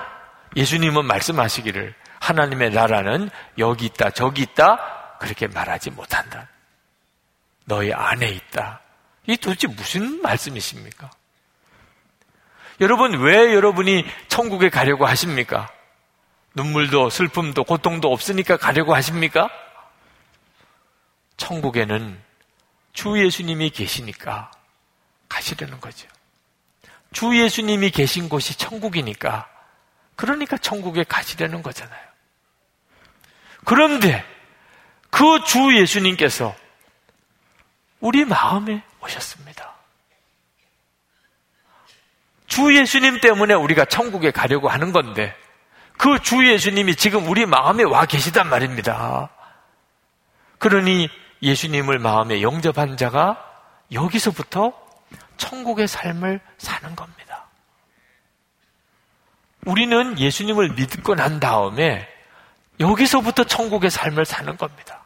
예수님은 0.57 1.05
말씀하시기를 1.05 1.95
하나님의 2.21 2.71
나라는 2.71 3.31
여기 3.59 3.87
있다, 3.87 4.11
저기 4.11 4.43
있다, 4.43 5.17
그렇게 5.19 5.47
말하지 5.47 5.91
못한다. 5.91 6.49
너희 7.65 7.93
안에 7.93 8.29
있다. 8.29 8.81
이 9.27 9.37
도대체 9.37 9.69
무슨 9.69 10.21
말씀이십니까? 10.23 11.11
여러분, 12.81 13.21
왜 13.21 13.55
여러분이 13.55 14.05
천국에 14.29 14.71
가려고 14.71 15.07
하십니까? 15.07 15.69
눈물도 16.55 17.11
슬픔도 17.11 17.65
고통도 17.65 18.13
없으니까 18.13 18.57
가려고 18.57 18.95
하십니까? 18.95 19.51
천국에는 21.41 22.21
주 22.93 23.19
예수님이 23.19 23.71
계시니까 23.71 24.51
가시려는 25.29 25.81
거죠. 25.81 26.07
주 27.13 27.37
예수님이 27.37 27.91
계신 27.91 28.29
곳이 28.29 28.57
천국이니까 28.57 29.49
그러니까 30.17 30.59
천국에 30.59 31.03
가시려는 31.05 31.63
거잖아요. 31.63 32.01
그런데 33.65 34.25
그 35.11 35.41
주 35.45 35.75
예수님께서 35.77 36.55
우리 38.01 38.25
마음에 38.25 38.83
오셨습니다. 39.03 39.75
주 42.47 42.77
예수님 42.77 43.21
때문에 43.21 43.55
우리가 43.55 43.87
천국에 43.87 44.31
가려고 44.31 44.69
하는 44.69 44.93
건데 44.93 45.35
그 45.97 46.19
주 46.21 46.47
예수님이 46.47 46.97
지금 46.97 47.27
우리 47.29 47.47
마음에 47.47 47.83
와 47.85 48.05
계시단 48.05 48.49
말입니다. 48.49 49.31
그러니 50.59 51.09
예수님을 51.43 51.99
마음에 51.99 52.43
영접한 52.43 52.97
자가 52.97 53.45
여기서부터 53.93 54.73
천국의 55.37 55.89
삶을 55.89 56.41
사는 56.59 56.95
겁니다. 56.95 57.47
우리는 59.67 60.19
예수님을 60.19 60.75
믿고 60.75 61.15
난 61.15 61.41
다음에 61.41 62.09
여기서부터 62.79 63.45
천국의 63.45 63.91
삶을 63.91 64.25
사는 64.25 64.57
겁니다. 64.57 65.05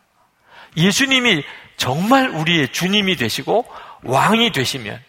예수님이 0.76 1.44
정말 1.76 2.28
우리의 2.28 2.72
주님이 2.72 3.16
되시고 3.16 3.66
왕이 4.02 4.52
되시면 4.52 5.00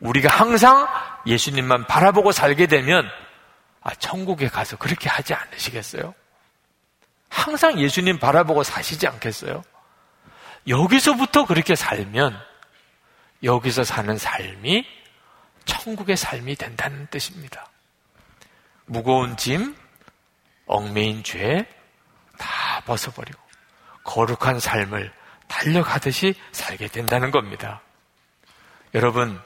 우리가 0.00 0.28
항상 0.34 0.88
예수님만 1.26 1.86
바라보고 1.86 2.32
살게 2.32 2.66
되면 2.66 3.08
아, 3.80 3.94
천국에 3.94 4.48
가서 4.48 4.76
그렇게 4.76 5.08
하지 5.08 5.34
않으시겠어요? 5.34 6.14
항상 7.28 7.80
예수님 7.80 8.18
바라보고 8.18 8.62
사시지 8.62 9.06
않겠어요? 9.06 9.62
여기서부터 10.68 11.46
그렇게 11.46 11.74
살면 11.74 12.38
여기서 13.42 13.84
사는 13.84 14.16
삶이 14.16 14.86
천국의 15.64 16.16
삶이 16.16 16.56
된다는 16.56 17.06
뜻입니다. 17.08 17.68
무거운 18.86 19.36
짐, 19.36 19.76
얽매인 20.66 21.22
죄 21.24 21.66
다 22.42 22.82
벗어버리고 22.84 23.38
거룩한 24.04 24.58
삶을 24.58 25.12
달려가듯이 25.46 26.34
살게 26.50 26.88
된다는 26.88 27.30
겁니다. 27.30 27.80
여러분, 28.94 29.40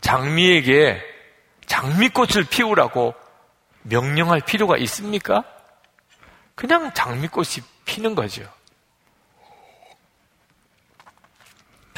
장미에게 0.00 1.02
장미꽃을 1.66 2.44
피우라고 2.48 3.14
명령할 3.82 4.40
필요가 4.40 4.76
있습니까? 4.78 5.44
그냥 6.54 6.92
장미꽃이 6.94 7.64
피는 7.84 8.14
거죠. 8.14 8.42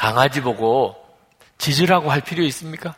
강아지 0.04 0.42
보고 0.42 1.02
짖으라고 1.56 2.12
할 2.12 2.20
필요 2.20 2.44
있습니까? 2.44 2.94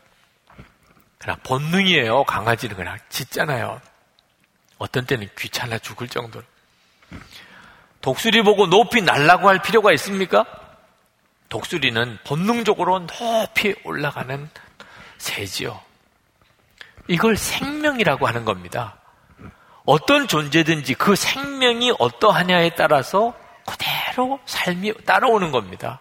그냥 1.18 1.38
본능이에요. 1.44 2.24
강아지는 2.24 2.74
그냥 2.74 2.98
짖잖아요. 3.10 3.80
어떤 4.78 5.06
때는 5.06 5.28
귀찮아 5.38 5.78
죽을 5.78 6.08
정도로. 6.08 6.44
독수리 8.00 8.42
보고 8.42 8.66
높이 8.66 9.02
날라고 9.02 9.48
할 9.48 9.62
필요가 9.62 9.92
있습니까? 9.92 10.46
독수리는 11.48 12.18
본능적으로 12.24 13.06
높이 13.06 13.76
올라가는 13.84 14.50
새지요. 15.18 15.80
이걸 17.06 17.36
생명이라고 17.36 18.26
하는 18.26 18.44
겁니다. 18.44 18.96
어떤 19.84 20.26
존재든지 20.26 20.94
그 20.94 21.14
생명이 21.14 21.94
어떠하냐에 22.00 22.70
따라서 22.70 23.32
그대로 23.64 24.40
삶이 24.44 25.04
따라오는 25.04 25.52
겁니다. 25.52 26.00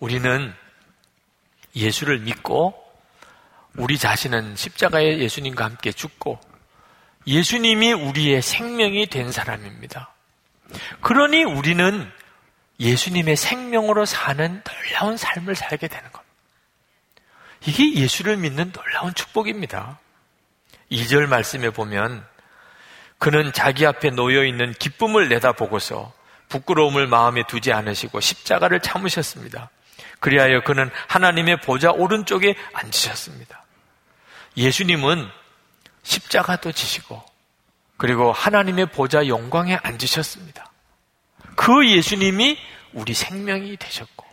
우리는 0.00 0.54
예수를 1.74 2.18
믿고 2.20 2.74
우리 3.76 3.98
자신은 3.98 4.56
십자가에 4.56 5.18
예수님과 5.18 5.64
함께 5.64 5.92
죽고 5.92 6.40
예수님이 7.26 7.92
우리의 7.92 8.40
생명이 8.40 9.06
된 9.08 9.32
사람입니다. 9.32 10.12
그러니 11.00 11.44
우리는 11.44 12.10
예수님의 12.78 13.36
생명으로 13.36 14.04
사는 14.04 14.62
놀라운 14.62 15.16
삶을 15.16 15.54
살게 15.54 15.88
되는 15.88 16.10
겁니다. 16.12 16.26
이게 17.66 17.94
예수를 17.94 18.36
믿는 18.36 18.72
놀라운 18.72 19.12
축복입니다. 19.14 19.98
2절 20.90 21.26
말씀에 21.26 21.70
보면 21.70 22.24
그는 23.18 23.52
자기 23.52 23.86
앞에 23.86 24.10
놓여 24.10 24.44
있는 24.44 24.72
기쁨을 24.72 25.28
내다보고서 25.28 26.12
부끄러움을 26.48 27.06
마음에 27.06 27.42
두지 27.46 27.72
않으시고 27.72 28.20
십자가를 28.20 28.80
참으셨습니다. 28.80 29.70
그리하여 30.20 30.62
그는 30.62 30.90
하나님의 31.08 31.60
보좌 31.60 31.90
오른쪽에 31.90 32.56
앉으셨습니다. 32.72 33.64
예수님은 34.56 35.28
십자가도 36.02 36.72
지시고 36.72 37.22
그리고 37.96 38.32
하나님의 38.32 38.86
보좌 38.86 39.26
영광에 39.26 39.78
앉으셨습니다. 39.82 40.70
그 41.54 41.88
예수님이 41.90 42.58
우리 42.92 43.14
생명이 43.14 43.76
되셨고 43.76 44.26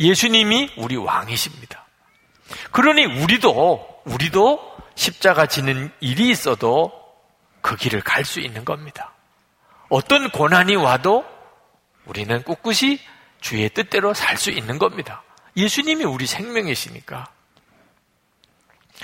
예수님이 0.00 0.72
우리 0.76 0.96
왕이십니다. 0.96 1.84
그러니 2.72 3.04
우리도 3.04 4.02
우리도 4.04 4.76
십자가 4.94 5.46
지는 5.46 5.90
일이 6.00 6.30
있어도 6.30 6.92
그 7.60 7.76
길을 7.76 8.02
갈 8.02 8.24
수 8.24 8.40
있는 8.40 8.64
겁니다. 8.64 9.12
어떤 9.88 10.30
고난이 10.30 10.76
와도 10.76 11.24
우리는 12.04 12.42
꿋꿋이 12.42 12.98
주의 13.44 13.68
뜻대로 13.68 14.14
살 14.14 14.38
수 14.38 14.50
있는 14.50 14.78
겁니다. 14.78 15.22
예수님이 15.54 16.04
우리 16.04 16.24
생명이시니까. 16.24 17.26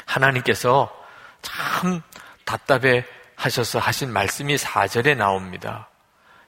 하나님께서 0.07 0.91
참 1.43 2.01
답답해 2.47 3.05
하셔서 3.37 3.79
하신 3.79 4.11
말씀이 4.11 4.57
4절에 4.57 5.15
나옵니다. 5.15 5.89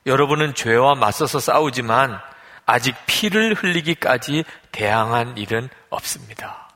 여러분은 0.07 0.55
죄와 0.55 0.95
맞서서 0.95 1.39
싸우지만 1.39 2.19
아직 2.65 2.97
피를 3.05 3.53
흘리기까지 3.55 4.45
대항한 4.73 5.37
일은 5.37 5.69
없습니다. 5.91 6.71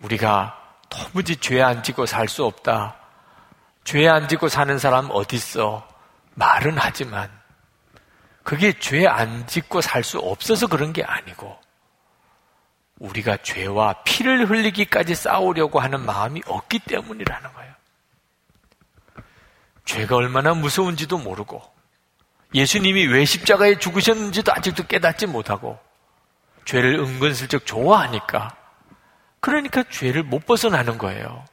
우리가 0.00 0.58
도무지 0.88 1.36
죄 1.36 1.60
안 1.60 1.82
지고 1.82 2.06
살 2.06 2.28
수 2.28 2.46
없다. 2.46 2.96
죄 3.84 4.08
안 4.08 4.26
지고 4.26 4.48
사는 4.48 4.78
사람 4.78 5.10
어딨어? 5.10 5.86
말은 6.34 6.78
하지만 6.78 7.39
그게 8.50 8.72
죄 8.72 9.06
안 9.06 9.46
짓고 9.46 9.80
살 9.80 10.02
수 10.02 10.18
없어서 10.18 10.66
그런 10.66 10.92
게 10.92 11.04
아니고 11.04 11.56
우리가 12.98 13.36
죄와 13.36 14.02
피를 14.02 14.50
흘리기까지 14.50 15.14
싸우려고 15.14 15.78
하는 15.78 16.04
마음이 16.04 16.42
없기 16.46 16.80
때문이라는 16.80 17.52
거예요. 17.52 17.74
죄가 19.84 20.16
얼마나 20.16 20.52
무서운지도 20.54 21.18
모르고 21.18 21.62
예수님이 22.52 23.06
왜 23.06 23.24
십자가에 23.24 23.78
죽으셨는지도 23.78 24.52
아직도 24.52 24.88
깨닫지 24.88 25.26
못하고 25.26 25.78
죄를 26.64 26.98
은근슬쩍 26.98 27.64
좋아하니까 27.64 28.56
그러니까 29.38 29.84
죄를 29.84 30.24
못 30.24 30.44
벗어나는 30.44 30.98
거예요. 30.98 31.44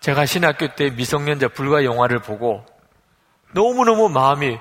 제가 0.00 0.26
신학교 0.26 0.74
때 0.74 0.90
미성년자 0.90 1.48
불가 1.48 1.84
영화를 1.84 2.18
보고 2.20 2.66
너무너무 3.54 4.10
마음이 4.10 4.58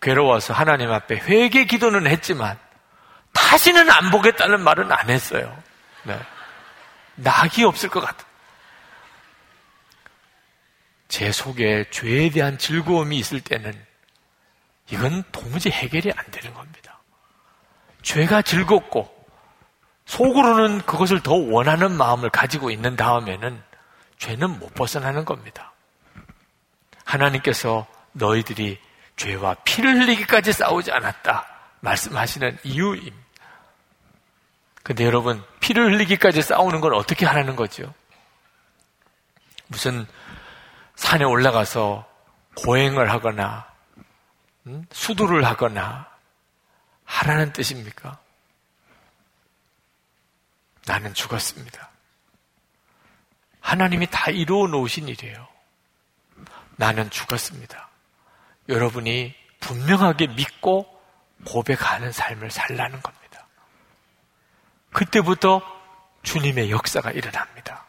괴로워서 0.00 0.54
하나님 0.54 0.90
앞에 0.90 1.16
회개 1.16 1.64
기도는 1.64 2.06
했지만 2.06 2.58
다시는 3.32 3.90
안 3.90 4.10
보겠다는 4.10 4.62
말은 4.62 4.90
안 4.90 5.10
했어요. 5.10 5.56
네. 6.04 6.18
낙이 7.16 7.64
없을 7.64 7.88
것 7.88 8.00
같아. 8.00 8.24
제 11.08 11.30
속에 11.32 11.84
죄에 11.90 12.30
대한 12.30 12.56
즐거움이 12.56 13.18
있을 13.18 13.40
때는 13.40 13.72
이건 14.90 15.22
도무지 15.32 15.70
해결이 15.70 16.12
안 16.16 16.24
되는 16.30 16.54
겁니다. 16.54 16.98
죄가 18.02 18.42
즐겁고 18.42 19.20
속으로는 20.06 20.82
그것을 20.82 21.20
더 21.20 21.34
원하는 21.34 21.92
마음을 21.92 22.30
가지고 22.30 22.70
있는 22.70 22.96
다음에는 22.96 23.62
죄는 24.18 24.58
못 24.58 24.74
벗어나는 24.74 25.24
겁니다. 25.24 25.72
하나님께서 27.04 27.86
너희들이 28.12 28.80
죄와 29.20 29.54
피를 29.64 30.00
흘리기까지 30.00 30.54
싸우지 30.54 30.92
않았다. 30.92 31.46
말씀하시는 31.80 32.58
이유입니다. 32.64 33.18
근데 34.82 35.04
여러분, 35.04 35.44
피를 35.60 35.92
흘리기까지 35.92 36.40
싸우는 36.40 36.80
건 36.80 36.94
어떻게 36.94 37.26
하라는 37.26 37.54
거죠? 37.54 37.92
무슨 39.66 40.06
산에 40.96 41.24
올라가서 41.24 42.08
고행을 42.64 43.10
하거나, 43.10 43.70
음? 44.66 44.86
수도를 44.90 45.44
하거나, 45.44 46.08
하라는 47.04 47.52
뜻입니까? 47.52 48.18
나는 50.86 51.12
죽었습니다. 51.12 51.90
하나님이 53.60 54.06
다 54.10 54.30
이루어 54.30 54.66
놓으신 54.66 55.08
일이에요. 55.08 55.46
나는 56.76 57.10
죽었습니다. 57.10 57.89
여러분이 58.70 59.34
분명하게 59.58 60.28
믿고 60.28 60.86
고백하는 61.44 62.12
삶을 62.12 62.50
살라는 62.50 63.02
겁니다. 63.02 63.46
그때부터 64.92 65.60
주님의 66.22 66.70
역사가 66.70 67.10
일어납니다. 67.10 67.86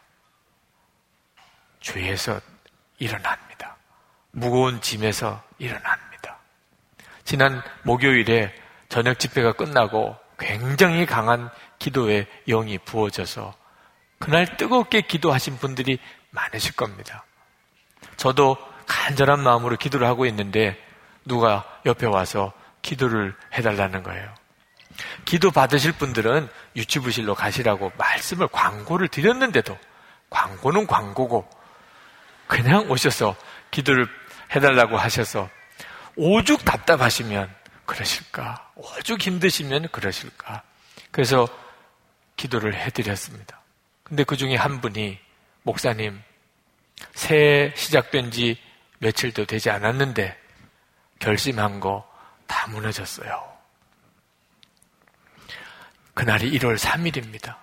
죄에서 1.80 2.40
일어납니다. 2.98 3.76
무거운 4.32 4.80
짐에서 4.80 5.42
일어납니다. 5.58 6.38
지난 7.24 7.62
목요일에 7.84 8.54
저녁 8.88 9.18
집회가 9.18 9.52
끝나고 9.52 10.16
굉장히 10.38 11.06
강한 11.06 11.50
기도의 11.78 12.26
영이 12.48 12.78
부어져서 12.78 13.54
그날 14.18 14.56
뜨겁게 14.56 15.02
기도하신 15.02 15.58
분들이 15.58 15.98
많으실 16.30 16.74
겁니다. 16.74 17.24
저도 18.16 18.56
간절한 18.92 19.42
마음으로 19.42 19.76
기도를 19.76 20.06
하고 20.06 20.26
있는데 20.26 20.78
누가 21.24 21.64
옆에 21.86 22.06
와서 22.06 22.52
기도를 22.82 23.34
해달라는 23.54 24.02
거예요. 24.02 24.32
기도 25.24 25.50
받으실 25.50 25.92
분들은 25.92 26.48
유치부실로 26.76 27.34
가시라고 27.34 27.92
말씀을 27.96 28.48
광고를 28.48 29.08
드렸는데도 29.08 29.78
광고는 30.28 30.86
광고고 30.86 31.48
그냥 32.46 32.90
오셔서 32.90 33.34
기도를 33.70 34.06
해달라고 34.54 34.98
하셔서 34.98 35.48
오죽 36.16 36.64
답답하시면 36.64 37.52
그러실까? 37.86 38.70
오죽 38.74 39.22
힘드시면 39.22 39.88
그러실까? 39.90 40.62
그래서 41.10 41.48
기도를 42.36 42.74
해드렸습니다. 42.74 43.60
근데 44.02 44.24
그 44.24 44.36
중에 44.36 44.56
한 44.56 44.80
분이 44.82 45.18
목사님 45.62 46.20
새해 47.14 47.72
시작된 47.74 48.30
지 48.30 48.58
며칠도 49.02 49.44
되지 49.44 49.70
않았는데 49.70 50.40
결심한 51.18 51.78
거 51.78 52.12
다 52.52 52.66
무너졌어요. 52.68 53.50
그날이 56.12 56.50
1월 56.58 56.76
3일입니다. 56.78 57.56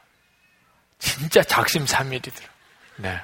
진짜 0.97 1.43
작심 1.43 1.85
3일이더라. 1.85 2.43
네. 2.97 3.21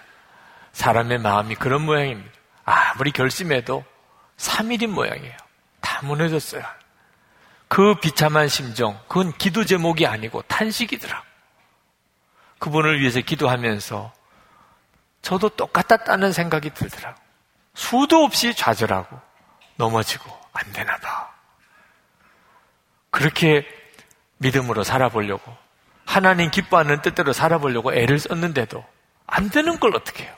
사람의 0.73 1.17
마음이 1.17 1.55
그런 1.55 1.81
모양입니다. 1.81 2.31
아무리 2.65 3.11
결심해도 3.11 3.83
3일인 4.37 4.89
모양이에요. 4.89 5.35
다 5.81 6.05
무너졌어요. 6.05 6.63
그 7.67 7.95
비참한 7.95 8.47
심정, 8.47 8.99
그건 9.07 9.35
기도 9.37 9.65
제목이 9.65 10.05
아니고 10.05 10.43
탄식이더라. 10.43 11.23
그분을 12.59 12.99
위해서 12.99 13.21
기도하면서 13.21 14.13
저도 15.23 15.49
똑같았다는 15.49 16.31
생각이 16.31 16.69
들더라고. 16.75 17.19
수도 17.75 18.23
없이 18.23 18.55
좌절하고 18.55 19.19
넘어지고 19.75 20.31
안 20.53 20.71
되나 20.71 20.97
봐. 20.97 21.31
그렇게 23.11 23.67
믿음으로 24.37 24.83
살아보려고 24.83 25.55
하나님 26.05 26.49
기뻐하는 26.49 27.01
뜻대로 27.01 27.33
살아보려고 27.33 27.93
애를 27.93 28.19
썼는데도 28.19 28.83
안 29.27 29.49
되는 29.49 29.79
걸 29.79 29.95
어떻게 29.95 30.23
해요? 30.23 30.35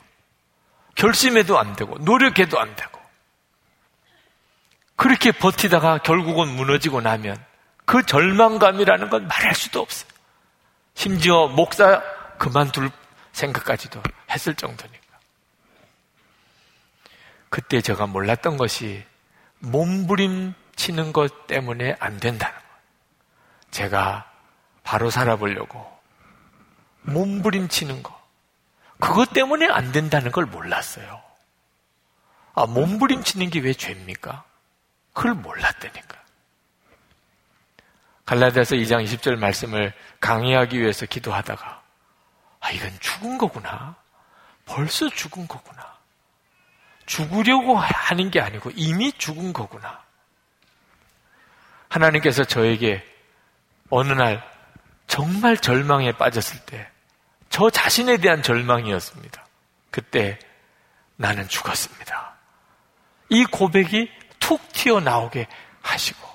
결심해도 0.95 1.59
안 1.59 1.75
되고 1.75 1.97
노력해도 1.99 2.59
안 2.59 2.75
되고 2.75 2.99
그렇게 4.95 5.31
버티다가 5.31 5.99
결국은 5.99 6.47
무너지고 6.47 7.01
나면 7.01 7.37
그 7.85 8.03
절망감이라는 8.03 9.09
건 9.09 9.27
말할 9.27 9.53
수도 9.53 9.81
없어요. 9.81 10.09
심지어 10.95 11.47
목사 11.47 12.01
그만둘 12.39 12.89
생각까지도 13.31 14.01
했을 14.31 14.55
정도니까. 14.55 15.06
그때 17.49 17.81
제가 17.81 18.07
몰랐던 18.07 18.57
것이 18.57 19.05
몸부림치는 19.59 21.13
것 21.13 21.47
때문에 21.47 21.95
안 21.99 22.19
된다는 22.19 22.53
거예요. 22.55 22.67
제가 23.71 24.29
바로 24.83 25.09
살아보려고 25.09 25.85
몸부림치는 27.03 28.03
거. 28.03 28.17
그것 28.99 29.31
때문에 29.31 29.67
안 29.67 29.91
된다는 29.91 30.31
걸 30.31 30.45
몰랐어요. 30.45 31.21
아, 32.55 32.65
몸부림치는 32.65 33.49
게 33.51 33.59
왜 33.59 33.73
죄입니까? 33.73 34.43
그걸 35.13 35.33
몰랐다니까. 35.35 36.17
갈라디아서 38.25 38.75
2장 38.75 39.03
20절 39.05 39.37
말씀을 39.37 39.93
강의하기 40.19 40.79
위해서 40.79 41.05
기도하다가 41.05 41.81
아, 42.59 42.71
이건 42.71 42.91
죽은 42.99 43.37
거구나. 43.37 43.95
벌써 44.65 45.07
죽은 45.09 45.47
거구나. 45.47 45.96
죽으려고 47.07 47.75
하는 47.75 48.29
게 48.29 48.39
아니고 48.39 48.71
이미 48.75 49.11
죽은 49.11 49.53
거구나. 49.53 50.03
하나님께서 51.89 52.43
저에게 52.43 53.03
어느 53.89 54.13
날 54.13 54.43
정말 55.07 55.57
절망에 55.57 56.11
빠졌을 56.11 56.59
때, 56.65 56.91
저 57.49 57.69
자신에 57.69 58.17
대한 58.17 58.43
절망이었습니다. 58.43 59.47
그때 59.89 60.37
나는 61.15 61.47
죽었습니다. 61.47 62.35
이 63.29 63.45
고백이 63.45 64.11
툭 64.39 64.61
튀어나오게 64.73 65.47
하시고, 65.81 66.27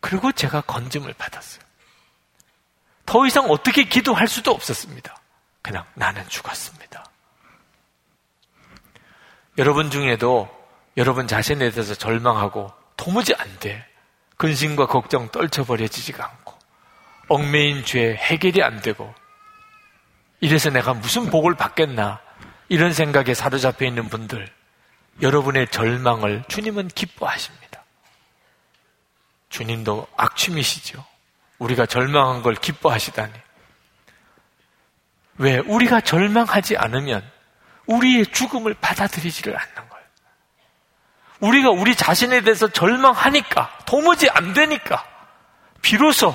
그리고 0.00 0.30
제가 0.30 0.60
건짐을 0.62 1.12
받았어요. 1.14 1.62
더 3.04 3.26
이상 3.26 3.46
어떻게 3.50 3.84
기도할 3.84 4.28
수도 4.28 4.52
없었습니다. 4.52 5.16
그냥 5.60 5.84
나는 5.94 6.26
죽었습니다. 6.28 7.04
여러분 9.58 9.90
중에도 9.90 10.48
여러분 10.96 11.26
자신에 11.26 11.70
대해서 11.70 11.94
절망하고 11.94 12.72
도무지 12.96 13.34
안 13.34 13.58
돼. 13.58 13.84
근심과 14.36 14.86
걱정 14.86 15.28
떨쳐버려지지가 15.30 16.24
않고 16.24 16.56
얽매인 17.28 17.84
죄 17.84 18.14
해결이 18.14 18.62
안 18.62 18.80
되고 18.80 19.12
이래서 20.40 20.70
내가 20.70 20.94
무슨 20.94 21.28
복을 21.28 21.56
받겠나 21.56 22.20
이런 22.68 22.92
생각에 22.92 23.34
사로잡혀 23.34 23.86
있는 23.86 24.08
분들 24.08 24.48
여러분의 25.20 25.66
절망을 25.68 26.44
주님은 26.46 26.88
기뻐하십니다. 26.88 27.82
주님도 29.48 30.06
악취미시죠. 30.16 31.04
우리가 31.58 31.86
절망한 31.86 32.42
걸 32.42 32.54
기뻐하시다니. 32.54 33.32
왜? 35.38 35.58
우리가 35.58 36.00
절망하지 36.00 36.76
않으면 36.76 37.28
우리의 37.88 38.26
죽음을 38.26 38.74
받아들이지를 38.74 39.58
않는 39.58 39.88
거예요. 39.88 40.04
우리가 41.40 41.70
우리 41.70 41.94
자신에 41.94 42.42
대해서 42.42 42.68
절망하니까, 42.68 43.78
도무지 43.86 44.28
안 44.30 44.52
되니까, 44.52 45.04
비로소 45.82 46.34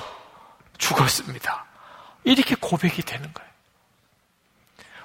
죽었습니다. 0.78 1.66
이렇게 2.24 2.56
고백이 2.56 3.04
되는 3.04 3.32
거예요. 3.34 3.49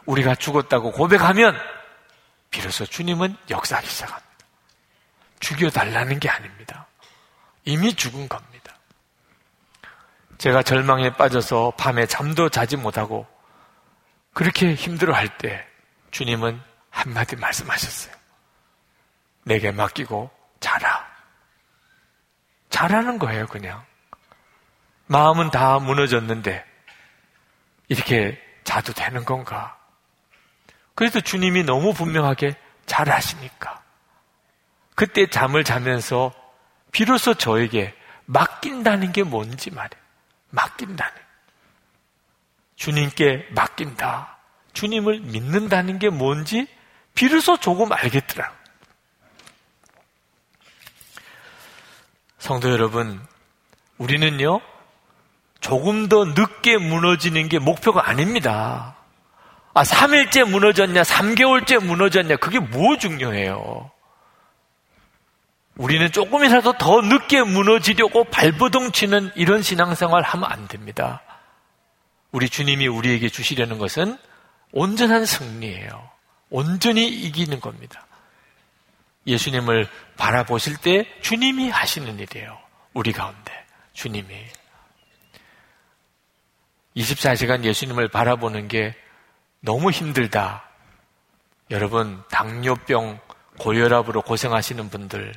우리가 0.07 0.34
죽었다고 0.34 0.92
고백하면, 0.92 1.57
비로소 2.51 2.86
주님은 2.86 3.36
역사하기 3.51 3.86
시작합니다. 3.86 4.28
죽여달라는 5.40 6.18
게 6.18 6.30
아닙니다. 6.30 6.86
이미 7.64 7.94
죽은 7.94 8.28
겁니다. 8.28 8.74
제가 10.38 10.62
절망에 10.62 11.11
빠져서 11.14 11.74
밤에 11.76 12.07
잠도 12.07 12.49
자지 12.49 12.76
못하고 12.76 13.26
그렇게 14.32 14.74
힘들어 14.74 15.14
할 15.14 15.36
때 15.36 15.67
주님은 16.11 16.61
한마디 16.90 17.36
말씀하셨어요. 17.36 18.14
내게 19.44 19.70
맡기고 19.70 20.30
자라. 20.61 21.06
자라는 22.70 23.18
거예요, 23.18 23.46
그냥. 23.46 23.84
마음은 25.06 25.50
다 25.50 25.78
무너졌는데, 25.78 26.64
이렇게 27.88 28.40
자도 28.64 28.92
되는 28.92 29.24
건가? 29.24 29.78
그래도 30.94 31.20
주님이 31.20 31.62
너무 31.62 31.94
분명하게 31.94 32.56
잘하시니까. 32.86 33.82
그때 34.94 35.28
잠을 35.28 35.64
자면서 35.64 36.34
비로소 36.90 37.34
저에게 37.34 37.94
맡긴다는 38.26 39.12
게 39.12 39.22
뭔지 39.22 39.70
말이에요. 39.70 40.02
맡긴다는. 40.50 41.22
주님께 42.76 43.48
맡긴다. 43.52 44.38
주님을 44.72 45.20
믿는다는 45.20 45.98
게 45.98 46.08
뭔지 46.08 46.66
비로소 47.14 47.56
조금 47.56 47.92
알겠더라. 47.92 48.52
성도 52.38 52.70
여러분, 52.70 53.20
우리는요, 53.98 54.60
조금 55.60 56.08
더 56.08 56.24
늦게 56.24 56.78
무너지는 56.78 57.48
게 57.48 57.58
목표가 57.58 58.08
아닙니다. 58.08 58.96
아, 59.74 59.82
3일째 59.82 60.48
무너졌냐, 60.48 61.02
3개월째 61.02 61.84
무너졌냐, 61.84 62.36
그게 62.36 62.58
뭐 62.58 62.96
중요해요? 62.96 63.90
우리는 65.76 66.10
조금이라도 66.10 66.72
더 66.78 67.00
늦게 67.02 67.42
무너지려고 67.42 68.24
발버둥 68.24 68.92
치는 68.92 69.30
이런 69.36 69.62
신앙생활 69.62 70.22
하면 70.22 70.50
안 70.50 70.66
됩니다. 70.66 71.22
우리 72.32 72.48
주님이 72.48 72.88
우리에게 72.88 73.28
주시려는 73.28 73.78
것은 73.78 74.18
온전한 74.72 75.24
승리예요. 75.24 76.10
온전히 76.50 77.08
이기는 77.08 77.60
겁니다. 77.60 78.06
예수님을 79.26 79.88
바라보실 80.16 80.78
때 80.78 81.06
주님이 81.20 81.70
하시는 81.70 82.18
일이에요. 82.18 82.58
우리 82.94 83.12
가운데 83.12 83.66
주님이 83.92 84.46
24시간 86.96 87.64
예수님을 87.64 88.08
바라보는 88.08 88.68
게 88.68 88.96
너무 89.60 89.90
힘들다. 89.90 90.64
여러분 91.70 92.22
당뇨병 92.30 93.20
고혈압으로 93.58 94.22
고생하시는 94.22 94.88
분들 94.88 95.34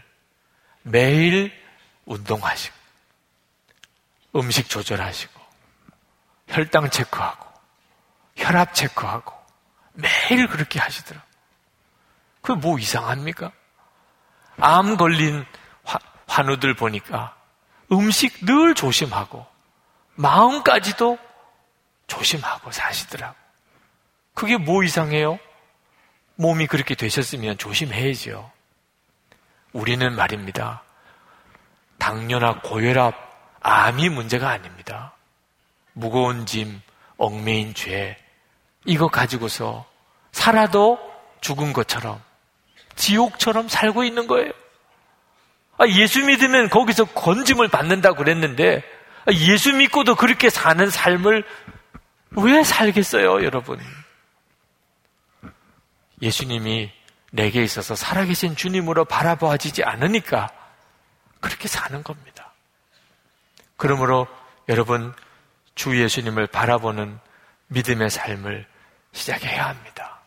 매일 0.83 1.51
운동하시고, 2.05 2.75
음식 4.37 4.69
조절하시고, 4.69 5.39
혈당 6.47 6.89
체크하고, 6.89 7.50
혈압 8.35 8.73
체크하고, 8.73 9.33
매일 9.93 10.47
그렇게 10.47 10.79
하시더라고요. 10.79 11.31
그게 12.41 12.59
뭐 12.59 12.79
이상합니까? 12.79 13.51
암 14.57 14.97
걸린 14.97 15.45
화, 16.27 16.43
누들 16.43 16.75
보니까 16.75 17.35
음식 17.91 18.45
늘 18.45 18.73
조심하고, 18.73 19.45
마음까지도 20.15 21.17
조심하고 22.07 22.71
사시더라고. 22.71 23.35
그게 24.33 24.57
뭐 24.57 24.83
이상해요? 24.83 25.39
몸이 26.35 26.67
그렇게 26.67 26.95
되셨으면 26.95 27.57
조심해야죠. 27.57 28.51
우리는 29.73 30.15
말입니다. 30.15 30.83
당뇨나 31.97 32.61
고혈압, 32.61 33.13
암이 33.61 34.09
문제가 34.09 34.49
아닙니다. 34.49 35.13
무거운 35.93 36.45
짐, 36.45 36.81
얽매인 37.21 37.75
죄, 37.75 38.17
이거 38.85 39.07
가지고서 39.07 39.85
살아도 40.31 40.99
죽은 41.39 41.71
것처럼, 41.71 42.21
지옥처럼 42.95 43.67
살고 43.67 44.03
있는 44.03 44.25
거예요. 44.25 44.51
아, 45.77 45.87
예수 45.87 46.25
믿으면 46.25 46.69
거기서 46.69 47.05
건짐을 47.05 47.67
받는다고 47.67 48.17
그랬는데, 48.17 48.83
아, 49.25 49.31
예수 49.31 49.73
믿고도 49.73 50.15
그렇게 50.15 50.49
사는 50.49 50.89
삶을 50.89 51.43
왜 52.31 52.63
살겠어요, 52.63 53.43
여러분? 53.43 53.79
예수님이 56.21 56.91
내게 57.31 57.63
있어서 57.63 57.95
살아계신 57.95 58.55
주님으로 58.55 59.05
바라보아지지 59.05 59.83
않으니까 59.83 60.49
그렇게 61.39 61.67
사는 61.67 62.03
겁니다. 62.03 62.51
그러므로 63.77 64.27
여러분 64.69 65.13
주 65.81 65.99
예수님을 65.99 66.45
바라보는 66.45 67.17
믿음의 67.69 68.11
삶을 68.11 68.67
시작해야 69.13 69.69
합니다. 69.69 70.19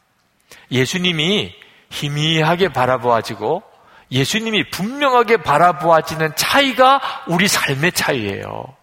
예수님이 0.72 1.54
희미하게 1.90 2.72
바라보아지고 2.72 3.62
예수님이 4.10 4.68
분명하게 4.70 5.36
바라보아지는 5.36 6.34
차이가 6.34 7.00
우리 7.28 7.46
삶의 7.46 7.92
차이예요. 7.92 8.76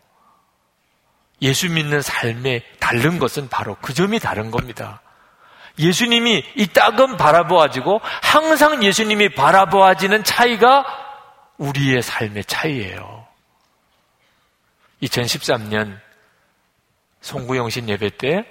예수 1.42 1.70
믿는 1.70 2.02
삶의 2.02 2.64
다른 2.80 3.20
것은 3.20 3.50
바로 3.50 3.76
그 3.82 3.94
점이 3.94 4.20
다른 4.20 4.50
겁니다. 4.50 5.02
예수님이 5.78 6.42
이따금 6.56 7.18
바라보아지고 7.18 8.00
항상 8.22 8.82
예수님이 8.82 9.36
바라보아지는 9.36 10.24
차이가 10.24 10.86
우리의 11.58 12.02
삶의 12.02 12.46
차이예요. 12.46 13.28
2013년 15.04 16.00
송구영신 17.22 17.90
예배 17.90 18.18
때 18.18 18.46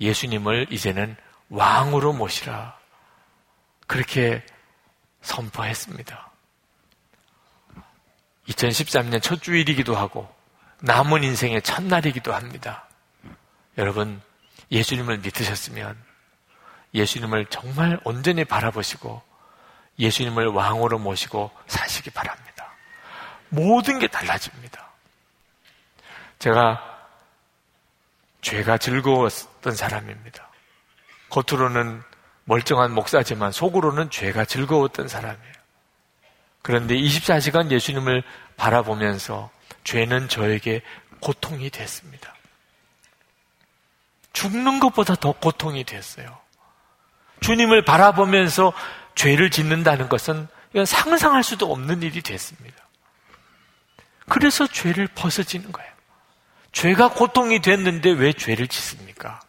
예수님을 0.00 0.68
이제는 0.70 1.16
왕으로 1.48 2.12
모시라. 2.12 2.78
그렇게 3.86 4.44
선포했습니다. 5.22 6.30
2013년 8.48 9.22
첫 9.22 9.42
주일이기도 9.42 9.96
하고 9.96 10.32
남은 10.80 11.24
인생의 11.24 11.62
첫날이기도 11.62 12.34
합니다. 12.34 12.86
여러분, 13.78 14.20
예수님을 14.70 15.18
믿으셨으면 15.18 15.96
예수님을 16.92 17.46
정말 17.46 17.98
온전히 18.04 18.44
바라보시고 18.44 19.22
예수님을 19.98 20.48
왕으로 20.48 20.98
모시고 20.98 21.50
사시기 21.66 22.10
바랍니다. 22.10 22.72
모든 23.48 23.98
게 23.98 24.08
달라집니다. 24.08 24.90
제가 26.38 26.93
죄가 28.44 28.78
즐거웠던 28.78 29.74
사람입니다. 29.74 30.48
겉으로는 31.30 32.02
멀쩡한 32.44 32.92
목사지만 32.92 33.50
속으로는 33.50 34.10
죄가 34.10 34.44
즐거웠던 34.44 35.08
사람이에요. 35.08 35.54
그런데 36.62 36.94
24시간 36.94 37.70
예수님을 37.70 38.22
바라보면서 38.56 39.50
죄는 39.82 40.28
저에게 40.28 40.82
고통이 41.20 41.70
됐습니다. 41.70 42.34
죽는 44.34 44.78
것보다 44.78 45.14
더 45.14 45.32
고통이 45.32 45.84
됐어요. 45.84 46.38
주님을 47.40 47.84
바라보면서 47.84 48.72
죄를 49.14 49.50
짓는다는 49.50 50.08
것은 50.08 50.48
상상할 50.86 51.42
수도 51.42 51.72
없는 51.72 52.02
일이 52.02 52.20
됐습니다. 52.20 52.76
그래서 54.28 54.66
죄를 54.66 55.08
벗어지는 55.08 55.72
거예요. 55.72 55.93
죄가 56.74 57.08
고통이 57.10 57.60
됐는데 57.60 58.10
왜 58.10 58.32
죄를 58.32 58.68
짓습니까? 58.68 59.40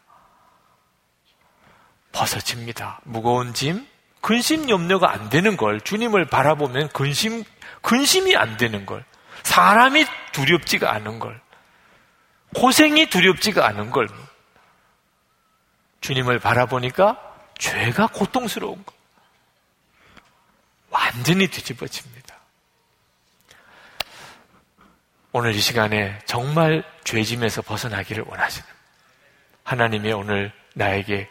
벗어집니다. 2.11 3.01
무거운 3.03 3.53
짐, 3.53 3.85
근심 4.21 4.69
염려가 4.69 5.11
안 5.11 5.29
되는 5.29 5.57
걸 5.57 5.81
주님을 5.81 6.25
바라보면 6.25 6.89
근심 6.89 7.43
근심이 7.81 8.35
안 8.35 8.57
되는 8.57 8.85
걸 8.85 9.03
사람이 9.43 10.05
두렵지가 10.31 10.91
않은 10.93 11.19
걸 11.19 11.41
고생이 12.55 13.09
두렵지가 13.09 13.67
않은 13.67 13.91
걸 13.91 14.07
주님을 16.01 16.39
바라보니까 16.39 17.19
죄가 17.57 18.07
고통스러운 18.07 18.83
거. 18.85 18.93
완전히 20.89 21.47
뒤집어집니다. 21.47 22.14
오늘 25.37 25.53
이 25.53 25.59
시간에 25.59 26.17
정말 26.23 26.81
죄짐에서 27.03 27.61
벗어나기를 27.61 28.23
원하시는 28.25 28.65
하나님의 29.65 30.13
오늘 30.13 30.53
나에게 30.75 31.27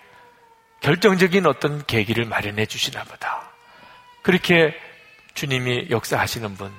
결정적인 0.81 1.47
어떤 1.47 1.83
계기를 1.87 2.27
마련해 2.27 2.67
주시나 2.67 3.03
보다. 3.05 3.49
그렇게 4.21 4.79
주님이 5.33 5.87
역사하시는 5.89 6.55
분, 6.57 6.71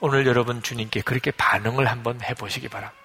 오늘 0.00 0.26
여러분 0.26 0.62
주님께 0.62 1.02
그렇게 1.02 1.32
반응을 1.32 1.84
한번 1.84 2.18
해보시기 2.22 2.68
바랍니다. 2.68 2.98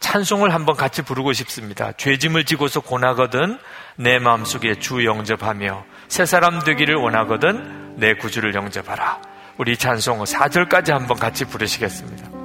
찬송을 0.00 0.54
한번 0.54 0.74
같이 0.74 1.02
부르고 1.02 1.34
싶습니다. 1.34 1.92
죄짐을 1.92 2.46
지고서 2.46 2.80
고나거든 2.80 3.58
내 3.96 4.18
마음속에 4.18 4.76
주 4.76 5.04
영접하며 5.04 5.84
새 6.08 6.24
사람 6.24 6.64
되기를 6.64 6.94
원하거든 6.94 7.96
내 7.98 8.14
구주를 8.14 8.54
영접하라. 8.54 9.20
우리 9.58 9.76
찬송 9.76 10.24
4절까지 10.24 10.92
한번 10.92 11.18
같이 11.18 11.44
부르시겠습니다. 11.44 12.35